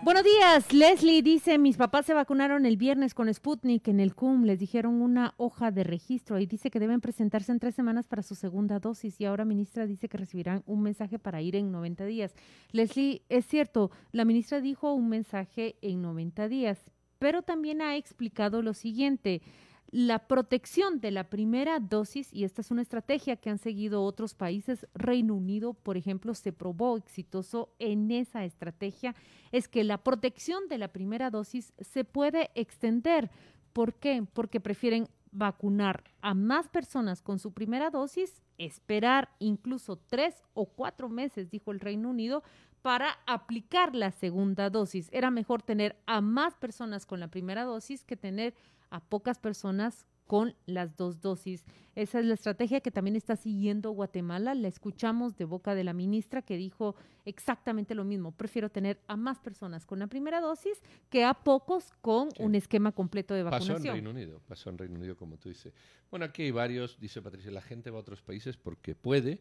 Buenos 0.00 0.22
días, 0.22 0.72
Leslie 0.72 1.22
dice, 1.22 1.58
mis 1.58 1.76
papás 1.76 2.06
se 2.06 2.14
vacunaron 2.14 2.66
el 2.66 2.76
viernes 2.76 3.14
con 3.14 3.32
Sputnik 3.32 3.88
en 3.88 3.98
el 3.98 4.14
CUM, 4.14 4.44
les 4.44 4.60
dijeron 4.60 5.02
una 5.02 5.34
hoja 5.38 5.72
de 5.72 5.82
registro 5.82 6.38
y 6.38 6.46
dice 6.46 6.70
que 6.70 6.78
deben 6.78 7.00
presentarse 7.00 7.50
en 7.50 7.58
tres 7.58 7.74
semanas 7.74 8.06
para 8.06 8.22
su 8.22 8.36
segunda 8.36 8.78
dosis 8.78 9.20
y 9.20 9.24
ahora 9.24 9.44
ministra 9.44 9.86
dice 9.86 10.08
que 10.08 10.16
recibirán 10.16 10.62
un 10.66 10.82
mensaje 10.82 11.18
para 11.18 11.42
ir 11.42 11.56
en 11.56 11.72
90 11.72 12.04
días. 12.06 12.34
Leslie, 12.70 13.22
es 13.28 13.44
cierto, 13.46 13.90
la 14.12 14.24
ministra 14.24 14.60
dijo 14.60 14.92
un 14.92 15.08
mensaje 15.08 15.74
en 15.82 16.00
90 16.00 16.46
días, 16.46 16.92
pero 17.18 17.42
también 17.42 17.82
ha 17.82 17.96
explicado 17.96 18.62
lo 18.62 18.74
siguiente, 18.74 19.42
la 19.90 20.28
protección 20.28 21.00
de 21.00 21.10
la 21.10 21.30
primera 21.30 21.80
dosis, 21.80 22.32
y 22.32 22.44
esta 22.44 22.60
es 22.60 22.70
una 22.70 22.82
estrategia 22.82 23.36
que 23.36 23.48
han 23.48 23.58
seguido 23.58 24.02
otros 24.02 24.34
países, 24.34 24.86
Reino 24.94 25.34
Unido, 25.34 25.72
por 25.72 25.96
ejemplo, 25.96 26.34
se 26.34 26.52
probó 26.52 26.96
exitoso 26.96 27.74
en 27.78 28.10
esa 28.10 28.44
estrategia, 28.44 29.14
es 29.50 29.66
que 29.66 29.84
la 29.84 29.98
protección 29.98 30.68
de 30.68 30.78
la 30.78 30.88
primera 30.88 31.30
dosis 31.30 31.72
se 31.80 32.04
puede 32.04 32.50
extender. 32.54 33.30
¿Por 33.72 33.94
qué? 33.94 34.26
Porque 34.34 34.60
prefieren 34.60 35.08
vacunar 35.30 36.04
a 36.20 36.34
más 36.34 36.68
personas 36.68 37.22
con 37.22 37.38
su 37.38 37.52
primera 37.52 37.90
dosis, 37.90 38.42
esperar 38.58 39.30
incluso 39.38 39.96
tres 39.96 40.42
o 40.52 40.66
cuatro 40.66 41.08
meses, 41.08 41.50
dijo 41.50 41.70
el 41.70 41.80
Reino 41.80 42.10
Unido, 42.10 42.42
para 42.82 43.18
aplicar 43.26 43.94
la 43.94 44.10
segunda 44.10 44.70
dosis. 44.70 45.08
Era 45.12 45.30
mejor 45.30 45.62
tener 45.62 45.96
a 46.06 46.20
más 46.20 46.54
personas 46.56 47.06
con 47.06 47.20
la 47.20 47.28
primera 47.28 47.64
dosis 47.64 48.04
que 48.04 48.16
tener 48.16 48.54
a 48.90 49.00
pocas 49.00 49.38
personas 49.38 50.06
con 50.28 50.54
las 50.66 50.94
dos 50.96 51.20
dosis. 51.20 51.64
Esa 51.94 52.20
es 52.20 52.26
la 52.26 52.34
estrategia 52.34 52.80
que 52.80 52.90
también 52.90 53.16
está 53.16 53.34
siguiendo 53.34 53.90
Guatemala. 53.90 54.54
La 54.54 54.68
escuchamos 54.68 55.36
de 55.36 55.46
boca 55.46 55.74
de 55.74 55.84
la 55.84 55.94
ministra 55.94 56.42
que 56.42 56.58
dijo 56.58 56.94
exactamente 57.24 57.94
lo 57.94 58.04
mismo. 58.04 58.30
Prefiero 58.30 58.70
tener 58.70 59.00
a 59.08 59.16
más 59.16 59.40
personas 59.40 59.86
con 59.86 59.98
la 59.98 60.06
primera 60.06 60.40
dosis 60.40 60.80
que 61.08 61.24
a 61.24 61.32
pocos 61.32 61.90
con 62.02 62.28
un 62.38 62.54
esquema 62.54 62.92
completo 62.92 63.32
de 63.32 63.42
vacunación. 63.42 63.78
Pasó 63.78 63.88
en 63.88 63.94
Reino 63.94 64.10
Unido, 64.10 64.40
pasó 64.46 64.70
en 64.70 64.78
Reino 64.78 64.96
Unido 64.96 65.16
como 65.16 65.38
tú 65.38 65.48
dices. 65.48 65.72
Bueno, 66.10 66.26
aquí 66.26 66.42
hay 66.42 66.50
varios, 66.50 67.00
dice 67.00 67.22
Patricia, 67.22 67.50
la 67.50 67.62
gente 67.62 67.90
va 67.90 67.96
a 67.96 68.00
otros 68.02 68.20
países 68.20 68.58
porque 68.58 68.94
puede, 68.94 69.40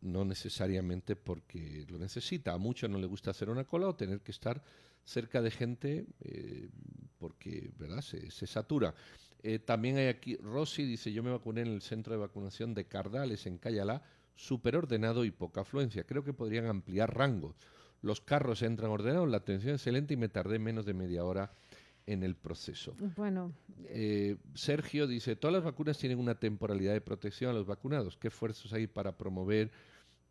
no 0.00 0.24
necesariamente 0.24 1.14
porque 1.14 1.86
lo 1.88 1.98
necesita. 1.98 2.52
A 2.52 2.58
muchos 2.58 2.90
no 2.90 2.98
le 2.98 3.06
gusta 3.06 3.30
hacer 3.30 3.48
una 3.48 3.64
cola 3.64 3.88
o 3.88 3.94
tener 3.94 4.20
que 4.22 4.32
estar 4.32 4.60
cerca 5.06 5.40
de 5.40 5.50
gente 5.50 6.06
eh, 6.20 6.68
porque 7.18 7.70
¿verdad? 7.78 8.02
Se, 8.02 8.46
satura. 8.46 8.94
Eh, 9.42 9.58
también 9.58 9.96
hay 9.96 10.08
aquí, 10.08 10.36
Rossi 10.36 10.84
dice, 10.84 11.12
yo 11.12 11.22
me 11.22 11.30
vacuné 11.30 11.62
en 11.62 11.68
el 11.68 11.82
centro 11.82 12.12
de 12.12 12.18
vacunación 12.18 12.74
de 12.74 12.84
Cardales, 12.84 13.46
en 13.46 13.58
Cayalá, 13.58 14.02
súper 14.34 14.76
ordenado 14.76 15.24
y 15.24 15.30
poca 15.30 15.62
afluencia. 15.62 16.04
Creo 16.04 16.24
que 16.24 16.32
podrían 16.32 16.66
ampliar 16.66 17.16
rangos. 17.16 17.56
Los 18.02 18.20
carros 18.20 18.62
entran 18.62 18.90
ordenados, 18.90 19.28
la 19.28 19.38
atención 19.38 19.74
es 19.74 19.80
excelente 19.80 20.14
y 20.14 20.16
me 20.16 20.28
tardé 20.28 20.58
menos 20.58 20.84
de 20.84 20.94
media 20.94 21.24
hora 21.24 21.52
en 22.06 22.22
el 22.22 22.36
proceso. 22.36 22.94
Bueno. 23.16 23.52
Eh, 23.86 24.36
Sergio 24.54 25.06
dice, 25.06 25.36
todas 25.36 25.54
las 25.54 25.64
vacunas 25.64 25.98
tienen 25.98 26.18
una 26.18 26.34
temporalidad 26.34 26.92
de 26.92 27.00
protección 27.00 27.50
a 27.50 27.54
los 27.54 27.66
vacunados. 27.66 28.16
¿Qué 28.16 28.28
esfuerzos 28.28 28.72
hay 28.72 28.86
para 28.86 29.16
promover 29.16 29.70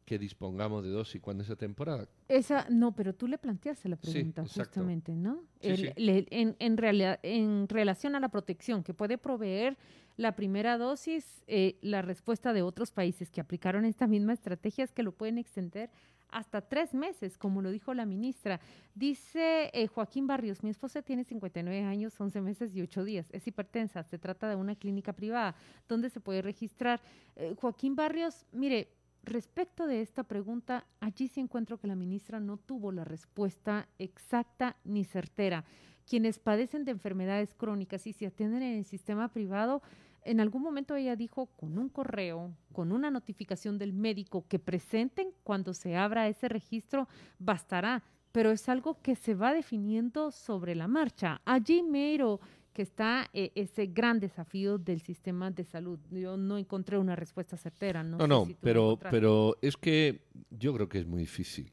que 0.06 0.20
dispongamos 0.20 0.84
de 0.84 0.92
dosis 0.92 1.20
cuando 1.20 1.44
esa 1.44 1.56
temporada? 1.56 2.08
Esa, 2.28 2.68
no, 2.70 2.96
pero 2.96 3.14
tú 3.14 3.28
le 3.28 3.38
planteaste 3.38 3.90
la 3.90 3.96
pregunta 3.98 4.46
justamente, 4.46 5.16
¿no? 5.16 5.44
en, 5.62 6.56
en, 6.60 6.78
realidad, 6.78 7.20
en 7.24 7.68
relación 7.68 8.16
a 8.16 8.20
la 8.20 8.30
protección 8.30 8.84
que 8.84 8.94
puede 8.94 9.18
proveer 9.18 9.78
la 10.18 10.36
primera 10.36 10.78
dosis, 10.78 11.44
eh, 11.48 11.78
la 11.82 12.02
respuesta 12.02 12.54
de 12.54 12.62
otros 12.62 12.92
países 12.92 13.32
que 13.32 13.42
aplicaron 13.42 13.84
esta 13.84 14.08
misma 14.08 14.34
estrategia 14.34 14.84
es 14.84 14.94
que 14.94 15.04
lo 15.04 15.12
pueden 15.12 15.38
extender 15.38 15.90
hasta 16.30 16.62
tres 16.62 16.94
meses, 16.94 17.38
como 17.38 17.62
lo 17.62 17.72
dijo 17.72 17.94
la 17.94 18.06
ministra. 18.06 18.60
Dice 18.94 19.70
eh, 19.74 19.88
Joaquín 19.88 20.28
Barrios, 20.28 20.64
mi 20.64 20.70
esposa 20.70 21.02
tiene 21.02 21.24
59 21.24 21.84
años, 21.84 22.20
11 22.20 22.42
meses 22.42 22.76
y 22.76 22.82
8 22.82 23.04
días. 23.04 23.30
Es 23.32 23.48
hipertensa, 23.48 24.04
se 24.04 24.18
trata 24.18 24.50
de 24.50 24.56
una 24.56 24.76
clínica 24.76 25.14
privada. 25.14 25.56
¿Dónde 25.88 26.10
se 26.10 26.20
puede 26.20 26.42
registrar? 26.42 27.02
Eh, 27.36 27.56
Joaquín 27.58 27.96
Barrios, 27.96 28.46
mire, 28.52 28.90
respecto 29.26 29.88
de 29.88 30.02
esta 30.02 30.24
pregunta, 30.24 30.86
allí 31.00 31.28
sí 31.28 31.40
encuentro 31.40 31.80
que 31.80 31.88
la 31.88 31.96
ministra 31.96 32.40
no 32.40 32.58
tuvo 32.58 32.92
la 32.92 33.04
respuesta 33.04 33.88
exacta 34.00 34.76
ni 34.84 35.04
certera. 35.04 35.66
Quienes 36.08 36.40
padecen 36.40 36.86
de 36.86 36.92
enfermedades 36.92 37.54
crónicas 37.54 38.06
y 38.08 38.14
se 38.14 38.28
atienden 38.28 38.62
en 38.62 38.78
el 38.78 38.86
sistema 38.86 39.30
privado, 39.30 39.82
en 40.24 40.40
algún 40.40 40.64
momento 40.64 40.96
ella 40.96 41.16
dijo 41.16 41.48
con 41.58 41.78
un 41.78 41.90
correo, 41.90 42.52
con 42.74 42.92
una 42.92 43.12
notificación 43.12 43.78
del 43.78 43.94
médico 43.94 44.46
que 44.48 44.60
presenten 44.60 45.30
cuando 45.44 45.74
se 45.74 45.96
abra 45.96 46.28
ese 46.28 46.50
registro, 46.50 47.08
bastará, 47.38 48.04
pero 48.32 48.52
es 48.52 48.68
algo 48.68 49.02
que 49.02 49.16
se 49.16 49.34
va 49.34 49.54
definiendo 49.54 50.32
sobre 50.32 50.76
la 50.76 50.88
marcha. 50.88 51.42
Allí 51.46 51.84
mero 51.84 52.40
que 52.76 52.82
está 52.82 53.30
eh, 53.34 53.54
ese 53.56 53.88
gran 53.88 54.20
desafío 54.20 54.78
del 54.78 55.00
sistema 55.00 55.50
de 55.50 55.64
salud. 55.64 55.98
Yo 56.12 56.36
no 56.36 56.58
encontré 56.58 56.98
una 56.98 57.16
respuesta 57.16 57.56
certera. 57.56 58.04
No, 58.04 58.18
no, 58.18 58.28
no 58.28 58.48
pero, 58.60 59.00
pero 59.10 59.56
es 59.62 59.78
que 59.78 60.26
yo 60.52 60.74
creo 60.74 60.90
que 60.90 61.00
es 61.00 61.08
muy 61.08 61.22
difícil, 61.22 61.72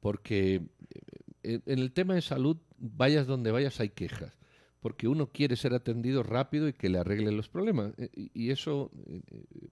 porque 0.00 0.62
eh, 1.42 1.60
en 1.66 1.78
el 1.78 1.92
tema 1.92 2.14
de 2.14 2.22
salud, 2.22 2.56
vayas 2.78 3.26
donde 3.26 3.52
vayas, 3.52 3.78
hay 3.78 3.90
quejas 3.90 4.36
porque 4.80 5.08
uno 5.08 5.26
quiere 5.32 5.56
ser 5.56 5.74
atendido 5.74 6.22
rápido 6.22 6.68
y 6.68 6.72
que 6.72 6.88
le 6.88 6.98
arreglen 6.98 7.36
los 7.36 7.48
problemas. 7.48 7.92
Eh, 7.98 8.30
y 8.32 8.50
eso, 8.50 8.92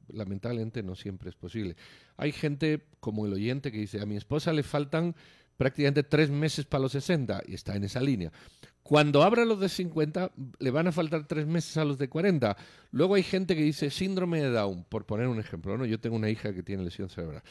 lamentablemente, 0.09 0.83
no 0.83 0.97
siempre 0.97 1.31
es 1.31 1.37
posible. 1.37 1.77
Hay 2.17 2.33
gente 2.33 2.83
como 2.99 3.25
el 3.25 3.33
oyente 3.33 3.71
que 3.71 3.79
dice, 3.79 4.01
a 4.01 4.05
mi 4.05 4.17
esposa 4.17 4.53
le 4.53 4.65
faltan 4.65 5.15
prácticamente 5.57 6.03
tres 6.03 6.31
meses 6.31 6.64
para 6.64 6.83
los 6.83 6.92
60 6.92 7.42
y 7.47 7.55
está 7.55 7.77
en 7.77 7.85
esa 7.85 8.01
línea. 8.01 8.33
Cuando 8.83 9.25
abra 9.25 9.45
los 9.45 9.59
de 9.59 9.69
50, 9.69 10.31
le 10.61 10.71
van 10.71 10.87
a 10.87 10.92
faltar 10.92 11.27
tres 11.27 11.47
meses 11.47 11.77
a 11.77 11.85
los 11.85 11.99
de 11.99 12.09
40. 12.09 12.57
Luego 12.92 13.16
hay 13.16 13.25
gente 13.25 13.57
que 13.57 13.62
dice 13.62 13.90
síndrome 13.90 14.40
de 14.40 14.51
Down, 14.51 14.85
por 14.85 15.07
poner 15.07 15.27
un 15.27 15.40
ejemplo. 15.40 15.77
¿no? 15.77 15.85
Yo 15.87 15.99
tengo 15.99 16.14
una 16.14 16.31
hija 16.31 16.55
que 16.55 16.62
tiene 16.62 16.85
lesión 16.85 17.09
cerebral. 17.09 17.42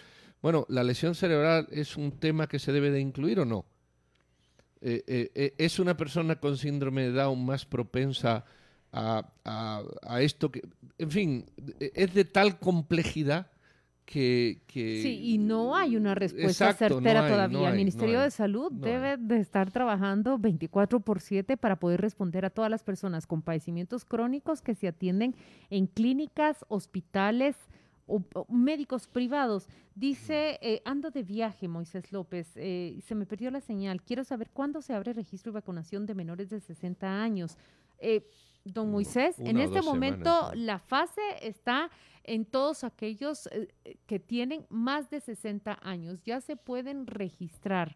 Bueno, 0.41 0.65
¿la 0.69 0.83
lesión 0.83 1.13
cerebral 1.13 1.67
es 1.71 1.97
un 1.97 2.19
tema 2.19 2.47
que 2.47 2.59
se 2.59 2.71
debe 2.71 2.89
de 2.89 3.01
incluir 3.01 3.41
o 3.41 3.45
no? 3.45 3.65
Eh, 4.79 5.03
eh, 5.07 5.31
eh, 5.33 5.55
es 5.57 5.79
una 5.79 5.97
persona 5.97 6.35
con 6.39 6.57
síndrome 6.57 7.03
de 7.03 7.11
Down 7.11 7.45
más 7.45 7.65
propensa 7.65 8.45
a, 8.93 9.23
esto 10.21 10.49
que, 10.51 10.61
en 10.97 11.11
fin, 11.11 11.45
es 11.79 12.13
de 12.13 12.23
tal 12.23 12.59
complejidad 12.59 13.51
que, 14.05 14.61
Sí, 14.69 15.19
y 15.23 15.37
no 15.37 15.75
hay 15.75 15.97
una 15.97 16.15
respuesta 16.15 16.73
certera 16.73 17.27
todavía. 17.27 17.69
el 17.69 17.75
Ministerio 17.75 18.21
de 18.21 18.31
Salud 18.31 18.71
debe 18.71 19.17
de 19.17 19.39
estar 19.39 19.71
trabajando 19.71 20.37
24 20.37 20.99
por 20.99 21.21
7 21.21 21.57
para 21.57 21.77
poder 21.77 22.01
responder 22.01 22.45
a 22.45 22.49
todas 22.49 22.69
las 22.69 22.83
personas 22.83 23.25
con 23.25 23.41
padecimientos 23.41 24.05
crónicos 24.05 24.61
que 24.61 24.75
se 24.75 24.87
atienden 24.87 25.35
en 25.69 25.87
clínicas, 25.87 26.63
hospitales, 26.67 27.55
o, 28.07 28.21
médicos 28.49 29.07
privados. 29.07 29.67
Dice, 29.95 30.59
eh, 30.61 30.81
ando 30.85 31.09
de 31.09 31.23
viaje, 31.23 31.67
Moisés 31.67 32.11
López, 32.11 32.51
eh, 32.55 32.99
se 33.05 33.15
me 33.15 33.25
perdió 33.25 33.49
la 33.49 33.61
señal. 33.61 34.03
Quiero 34.03 34.23
saber 34.23 34.49
cuándo 34.51 34.81
se 34.81 34.93
abre 34.93 35.13
registro 35.13 35.51
de 35.51 35.55
vacunación 35.55 36.05
de 36.05 36.13
menores 36.13 36.49
de 36.49 36.59
60 36.59 37.23
años. 37.23 37.57
Eh, 37.97 38.27
don 38.65 38.91
Moisés, 38.91 39.39
en 39.39 39.58
este 39.58 39.82
momento 39.82 40.51
la 40.56 40.80
fase 40.80 41.21
está 41.41 41.89
en 42.23 42.43
todos 42.45 42.84
aquellos 42.84 43.47
que 44.08 44.19
tienen 44.19 44.65
más 44.69 45.10
de 45.10 45.21
60 45.21 45.80
años. 45.82 46.23
Ya 46.23 46.41
se 46.41 46.58
pueden 46.58 47.08
registrar 47.08 47.95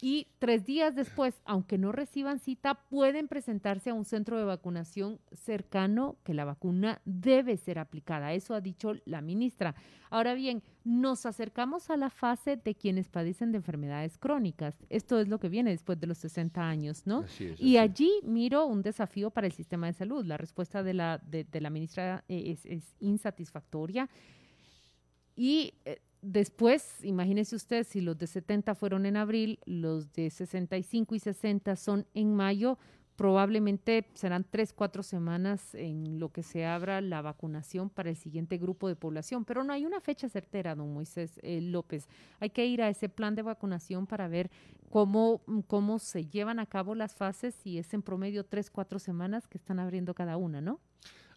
y 0.00 0.28
tres 0.38 0.64
días 0.64 0.94
después, 0.94 1.40
aunque 1.44 1.76
no 1.76 1.90
reciban 1.90 2.38
cita, 2.38 2.74
pueden 2.74 3.26
presentarse 3.26 3.90
a 3.90 3.94
un 3.94 4.04
centro 4.04 4.38
de 4.38 4.44
vacunación 4.44 5.18
cercano 5.32 6.16
que 6.22 6.34
la 6.34 6.44
vacuna 6.44 7.00
debe 7.04 7.56
ser 7.56 7.80
aplicada. 7.80 8.32
Eso 8.32 8.54
ha 8.54 8.60
dicho 8.60 8.94
la 9.06 9.20
ministra. 9.20 9.74
Ahora 10.10 10.34
bien, 10.34 10.62
nos 10.84 11.26
acercamos 11.26 11.90
a 11.90 11.96
la 11.96 12.10
fase 12.10 12.56
de 12.56 12.74
quienes 12.76 13.08
padecen 13.08 13.50
de 13.50 13.58
enfermedades 13.58 14.18
crónicas. 14.18 14.76
Esto 14.88 15.18
es 15.18 15.26
lo 15.26 15.40
que 15.40 15.48
viene 15.48 15.70
después 15.70 15.98
de 15.98 16.06
los 16.06 16.18
60 16.18 16.62
años, 16.62 17.06
¿no? 17.06 17.24
y 17.58 17.76
allí 17.76 18.10
miro 18.22 18.66
un 18.66 18.82
desafío 18.82 19.30
para 19.30 19.48
el 19.48 19.52
sistema 19.52 19.88
de 19.88 19.94
salud. 19.94 20.24
La 20.24 20.36
respuesta 20.36 20.84
de 20.84 20.94
la, 20.94 21.18
de, 21.18 21.46
la 21.60 21.70
ministra 21.70 22.24
eh, 22.28 22.52
es, 22.52 22.64
es 22.66 22.94
insatisfactoria. 23.00 24.08
Y 25.34 25.74
eh, 25.84 26.00
Después, 26.20 27.04
imagínese 27.04 27.54
usted, 27.54 27.86
si 27.86 28.00
los 28.00 28.18
de 28.18 28.26
70 28.26 28.74
fueron 28.74 29.06
en 29.06 29.16
abril, 29.16 29.60
los 29.66 30.12
de 30.12 30.30
65 30.30 31.14
y 31.14 31.18
60 31.20 31.76
son 31.76 32.06
en 32.12 32.34
mayo, 32.34 32.76
probablemente 33.14 34.06
serán 34.14 34.44
tres, 34.48 34.72
cuatro 34.72 35.02
semanas 35.02 35.74
en 35.74 36.20
lo 36.20 36.30
que 36.30 36.42
se 36.42 36.64
abra 36.64 37.00
la 37.00 37.20
vacunación 37.22 37.90
para 37.90 38.10
el 38.10 38.16
siguiente 38.16 38.58
grupo 38.58 38.88
de 38.88 38.96
población. 38.96 39.44
Pero 39.44 39.64
no 39.64 39.72
hay 39.72 39.86
una 39.86 40.00
fecha 40.00 40.28
certera, 40.28 40.74
don 40.74 40.92
Moisés 40.92 41.38
eh, 41.42 41.60
López. 41.60 42.08
Hay 42.38 42.50
que 42.50 42.66
ir 42.66 42.82
a 42.82 42.88
ese 42.88 43.08
plan 43.08 43.34
de 43.34 43.42
vacunación 43.42 44.06
para 44.06 44.28
ver 44.28 44.50
cómo, 44.88 45.42
cómo 45.66 45.98
se 45.98 46.26
llevan 46.26 46.60
a 46.60 46.66
cabo 46.66 46.94
las 46.94 47.14
fases 47.14 47.54
y 47.64 47.78
es 47.78 47.92
en 47.92 48.02
promedio 48.02 48.44
tres, 48.44 48.70
cuatro 48.70 49.00
semanas 49.00 49.48
que 49.48 49.58
están 49.58 49.80
abriendo 49.80 50.14
cada 50.14 50.36
una, 50.36 50.60
¿no? 50.60 50.80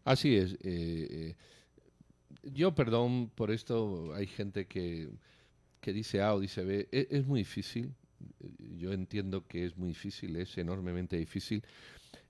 Así 0.03 0.35
es. 0.35 0.53
Eh, 0.53 1.07
eh 1.09 1.35
yo, 2.43 2.73
perdón 2.73 3.29
por 3.33 3.51
esto, 3.51 4.13
hay 4.13 4.27
gente 4.27 4.65
que, 4.67 5.09
que 5.79 5.93
dice 5.93 6.21
A 6.21 6.33
o 6.33 6.39
dice 6.39 6.63
B, 6.63 6.87
e, 6.91 7.07
es, 7.11 7.25
muy 7.25 7.41
difícil, 7.41 7.93
yo 8.77 8.93
entiendo 8.93 9.47
que 9.47 9.65
es 9.65 9.77
muy 9.77 9.89
difícil, 9.89 10.35
es 10.35 10.57
enormemente 10.57 11.17
difícil. 11.17 11.63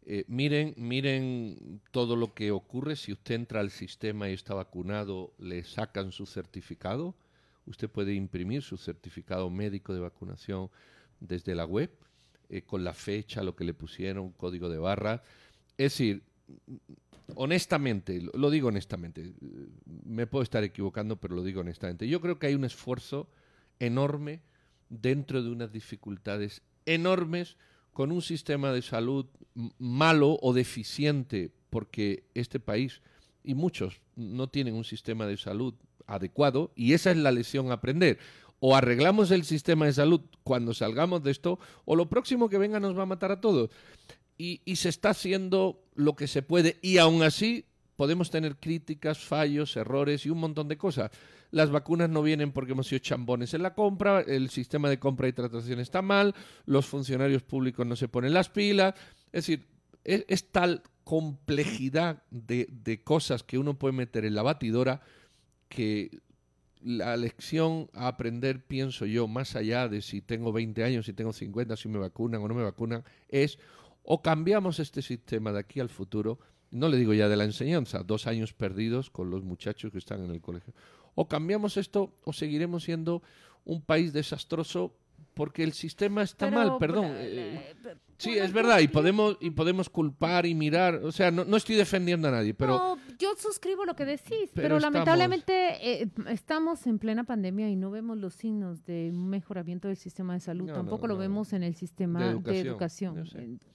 Eh, 0.04 0.26
miren, 0.28 0.74
miren 0.78 1.82
todo 1.92 2.16
lo 2.16 2.34
que 2.34 2.52
ocurre 2.52 2.96
si 2.96 3.12
usted 3.12 3.36
entra 3.36 3.60
al 3.60 3.70
sistema 3.70 4.30
y 4.30 4.34
está 4.34 4.54
vacunado, 4.54 5.34
le 5.38 5.64
sacan 5.64 6.12
su 6.12 6.26
certificado, 6.26 7.16
usted 7.66 7.90
puede 7.90 8.14
imprimir 8.14 8.64
su 8.64 8.78
certificado 8.78 9.50
médico 9.50 9.94
de 9.94 10.00
vacunación 10.00 10.70
desde 11.20 11.54
la 11.56 11.66
web, 11.66 11.92
eh, 12.50 12.64
con 12.64 12.84
la 12.84 12.94
fecha, 12.94 13.44
lo 13.44 13.56
que 13.56 13.64
le 13.64 13.74
pusieron, 13.74 14.32
código 14.32 14.70
de 14.70 14.80
barra. 14.80 15.22
Es 15.78 15.94
decir, 15.94 16.24
honestamente, 17.36 18.22
lo 18.34 18.50
digo 18.50 18.70
honestamente, 18.70 19.34
me 20.06 20.28
puedo 20.28 20.44
estar 20.44 20.64
equivocando, 20.64 21.18
pero 21.18 21.36
lo 21.36 21.44
digo 21.44 21.62
honestamente. 21.62 22.08
Yo 22.08 22.22
creo 22.22 22.40
que 22.40 22.48
hay 22.48 22.56
un 22.56 22.66
esfuerzo 22.66 23.30
enorme 23.80 24.42
dentro 24.90 25.42
de 25.42 25.50
unas 25.50 25.72
dificultades 25.72 26.62
enormes 26.86 27.58
con 27.94 28.12
un 28.12 28.22
sistema 28.22 28.72
de 28.72 28.82
salud 28.82 29.26
malo 29.78 30.38
o 30.42 30.54
deficiente, 30.54 31.52
porque 31.70 32.26
este 32.34 32.60
país 32.60 33.02
y 33.44 33.56
muchos 33.56 34.02
no 34.16 34.50
tienen 34.50 34.76
un 34.76 34.84
sistema 34.84 35.26
de 35.26 35.38
salud 35.38 35.74
adecuado 36.08 36.72
y 36.76 36.94
esa 36.94 37.12
es 37.12 37.18
la 37.18 37.32
lección 37.32 37.72
a 37.72 37.76
aprender. 37.76 38.20
O 38.64 38.76
arreglamos 38.76 39.32
el 39.32 39.44
sistema 39.44 39.88
de 39.88 39.94
salud 39.94 40.22
cuando 40.44 40.76
salgamos 40.76 41.24
de 41.24 41.32
esto, 41.32 41.58
o 41.84 41.96
lo 41.96 42.10
próximo 42.10 42.48
que 42.48 42.60
venga 42.60 42.80
nos 42.80 42.96
va 42.96 43.04
a 43.04 43.08
matar 43.08 43.32
a 43.32 43.42
todos 43.42 43.72
y, 44.42 44.76
se 44.76 44.90
está 44.90 45.12
haciendo 45.12 45.84
lo 45.96 46.16
que 46.16 46.28
se 46.28 46.42
puede 46.42 46.78
y 46.82 46.98
aún 46.98 47.24
así 47.24 47.66
podemos 47.96 48.32
tener 48.32 48.56
críticas, 48.56 49.20
fallos, 49.20 49.76
errores 49.78 50.26
y 50.26 50.30
un 50.30 50.40
montón 50.40 50.68
de 50.68 50.78
cosas. 50.78 51.12
Las 51.52 51.70
vacunas 51.70 52.10
no 52.10 52.24
vienen 52.24 52.52
porque 52.52 52.72
hemos 52.72 52.88
sido 52.88 53.00
chambones 53.00 53.54
en 53.54 53.62
la 53.62 53.74
compra, 53.74 54.22
el 54.22 54.50
sistema 54.50 54.90
de 54.90 55.00
compra 55.00 55.28
y 55.28 55.34
tratación 55.34 55.80
está 55.80 56.02
mal, 56.02 56.34
los 56.66 56.86
funcionarios 56.86 57.44
públicos 57.44 57.86
no 57.86 57.96
se 57.96 58.08
ponen 58.08 58.34
las 58.34 58.50
pilas. 58.50 58.96
Es 59.28 59.46
decir, 59.46 59.68
es, 60.04 60.26
es 60.28 60.52
tal 60.52 60.82
complejidad 61.04 62.24
de, 62.32 62.68
de 62.72 63.04
cosas 63.04 63.44
que 63.44 63.58
uno 63.58 63.78
puede 63.78 63.94
meter 63.94 64.26
en 64.26 64.36
la 64.36 64.44
batidora 64.44 65.02
que 65.68 66.22
la 66.84 67.16
lección 67.18 67.90
a 67.94 68.08
aprender, 68.08 68.66
pienso 68.66 69.06
yo, 69.06 69.28
más 69.28 69.56
allá 69.56 69.88
de 69.88 70.02
si 70.02 70.22
tengo 70.22 70.52
20 70.52 70.84
años, 70.84 71.06
si 71.06 71.14
tengo 71.14 71.34
50, 71.34 71.76
si 71.76 71.88
me 71.88 72.00
vacunan 72.00 72.42
o 72.42 72.48
no 72.48 72.56
me 72.56 72.64
vacunan, 72.64 73.04
es 73.30 73.60
o 74.04 74.22
cambiamos 74.22 74.80
este 74.80 75.02
sistema 75.02 75.52
de 75.52 75.60
aquí 75.60 75.80
al 75.80 75.90
futuro, 75.90 76.40
no 76.72 76.90
le 76.90 76.98
digo 76.98 77.14
ya 77.14 77.30
de 77.30 77.38
la 77.38 77.44
enseñanza, 77.44 78.04
dos 78.04 78.28
años 78.28 78.54
perdidos 78.54 79.10
con 79.10 79.30
los 79.30 79.44
muchachos 79.44 79.92
que 79.92 79.98
están 79.98 80.24
en 80.24 80.32
el 80.32 80.42
colegio, 80.42 80.74
o 81.16 81.28
cambiamos 81.28 81.78
esto 81.78 82.16
o 82.24 82.34
seguiremos 82.34 82.84
siendo 82.84 83.22
un 83.66 83.82
país 83.82 84.14
desastroso 84.14 84.96
porque 85.34 85.64
el 85.64 85.74
sistema 85.74 86.24
está 86.24 86.50
mal, 86.52 86.78
perdón. 86.78 87.14
Eh, 87.16 87.74
sí, 88.18 88.38
es 88.38 88.52
verdad, 88.52 88.80
y 88.80 88.88
podemos, 88.88 89.38
y 89.40 89.52
podemos 89.52 89.90
culpar 89.90 90.46
y 90.46 90.54
mirar, 90.54 90.96
o 90.96 91.12
sea, 91.12 91.32
no, 91.32 91.46
no 91.46 91.58
estoy 91.58 91.76
defendiendo 91.76 92.28
a 92.28 92.32
nadie, 92.32 92.54
pero... 92.54 92.78
No, 92.78 92.98
yo 93.18 93.34
suscribo 93.38 93.86
lo 93.86 93.96
que 93.96 94.06
decís, 94.06 94.50
pero, 94.54 94.80
lamentablemente 94.80 96.02
eh, 96.04 96.10
estamos 96.28 96.86
en 96.88 97.00
plena 97.00 97.24
pandemia 97.24 97.70
y 97.70 97.76
no 97.76 97.92
vemos 97.92 98.18
los 98.18 98.34
signos 98.34 98.84
de 98.86 99.10
un 99.14 99.30
mejoramiento 99.30 99.88
del 99.88 99.98
sistema 99.98 100.34
de 100.34 100.42
salud, 100.42 100.72
tampoco 100.72 101.08
lo 101.08 101.18
vemos 101.18 101.54
en 101.54 101.64
el 101.64 101.76
sistema 101.76 102.34
de 102.34 102.60
educación. 102.60 103.24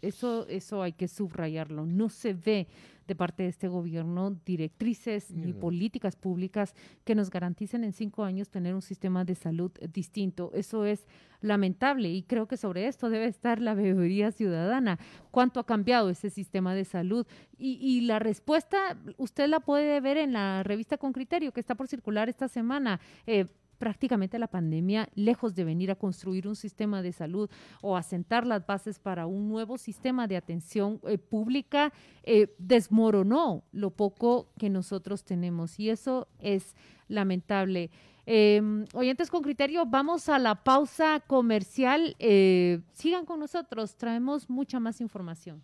Eso, 0.02 0.46
eso 0.48 0.82
hay 0.82 0.92
que 0.92 1.08
subrayarlo, 1.08 1.86
no 1.86 2.08
se 2.08 2.34
ve 2.34 2.68
de 3.06 3.14
parte 3.14 3.44
de 3.44 3.48
este 3.48 3.68
gobierno 3.68 4.30
directrices 4.44 5.30
ni 5.30 5.52
políticas 5.52 6.16
públicas 6.16 6.74
que 7.04 7.14
nos 7.14 7.30
garanticen 7.30 7.84
en 7.84 7.92
cinco 7.92 8.24
años 8.24 8.50
tener 8.50 8.74
un 8.74 8.82
sistema 8.82 9.24
de 9.24 9.34
salud 9.34 9.70
distinto. 9.92 10.50
Eso 10.54 10.84
es 10.84 11.06
lamentable 11.40 12.10
y 12.10 12.22
creo 12.22 12.46
que 12.48 12.56
sobre 12.56 12.86
esto 12.86 13.10
debe 13.10 13.26
estar 13.26 13.60
la 13.60 13.74
bebería 13.74 14.32
ciudadana. 14.32 14.98
¿Cuánto 15.30 15.60
ha 15.60 15.66
cambiado 15.66 16.10
ese 16.10 16.30
sistema 16.30 16.74
de 16.74 16.84
salud? 16.84 17.26
Y, 17.58 17.78
y 17.80 18.00
la 18.02 18.18
respuesta 18.18 18.96
usted 19.16 19.48
la 19.48 19.60
puede 19.60 20.00
ver 20.00 20.16
en 20.16 20.32
la 20.32 20.62
revista 20.62 20.98
Con 20.98 21.12
Criterio 21.12 21.52
que 21.52 21.60
está 21.60 21.74
por 21.74 21.88
circular 21.88 22.28
esta 22.28 22.48
semana. 22.48 23.00
Eh, 23.26 23.46
prácticamente 23.78 24.38
la 24.38 24.48
pandemia, 24.48 25.08
lejos 25.14 25.54
de 25.54 25.64
venir 25.64 25.90
a 25.90 25.96
construir 25.96 26.48
un 26.48 26.56
sistema 26.56 27.02
de 27.02 27.12
salud 27.12 27.50
o 27.82 27.96
a 27.96 28.02
sentar 28.02 28.46
las 28.46 28.66
bases 28.66 28.98
para 28.98 29.26
un 29.26 29.48
nuevo 29.48 29.78
sistema 29.78 30.26
de 30.26 30.36
atención 30.36 31.00
eh, 31.04 31.18
pública, 31.18 31.92
eh, 32.22 32.54
desmoronó 32.58 33.64
lo 33.72 33.90
poco 33.90 34.48
que 34.58 34.70
nosotros 34.70 35.24
tenemos 35.24 35.78
y 35.78 35.90
eso 35.90 36.28
es 36.38 36.74
lamentable. 37.08 37.90
Em, 38.26 38.84
oyentes 38.92 39.30
con 39.30 39.42
criterio, 39.42 39.86
vamos 39.86 40.28
a 40.28 40.38
la 40.38 40.64
pausa 40.64 41.20
comercial. 41.20 42.16
Eh, 42.18 42.80
sigan 42.92 43.24
con 43.24 43.38
nosotros, 43.38 43.96
traemos 43.96 44.50
mucha 44.50 44.80
más 44.80 45.00
información. 45.00 45.62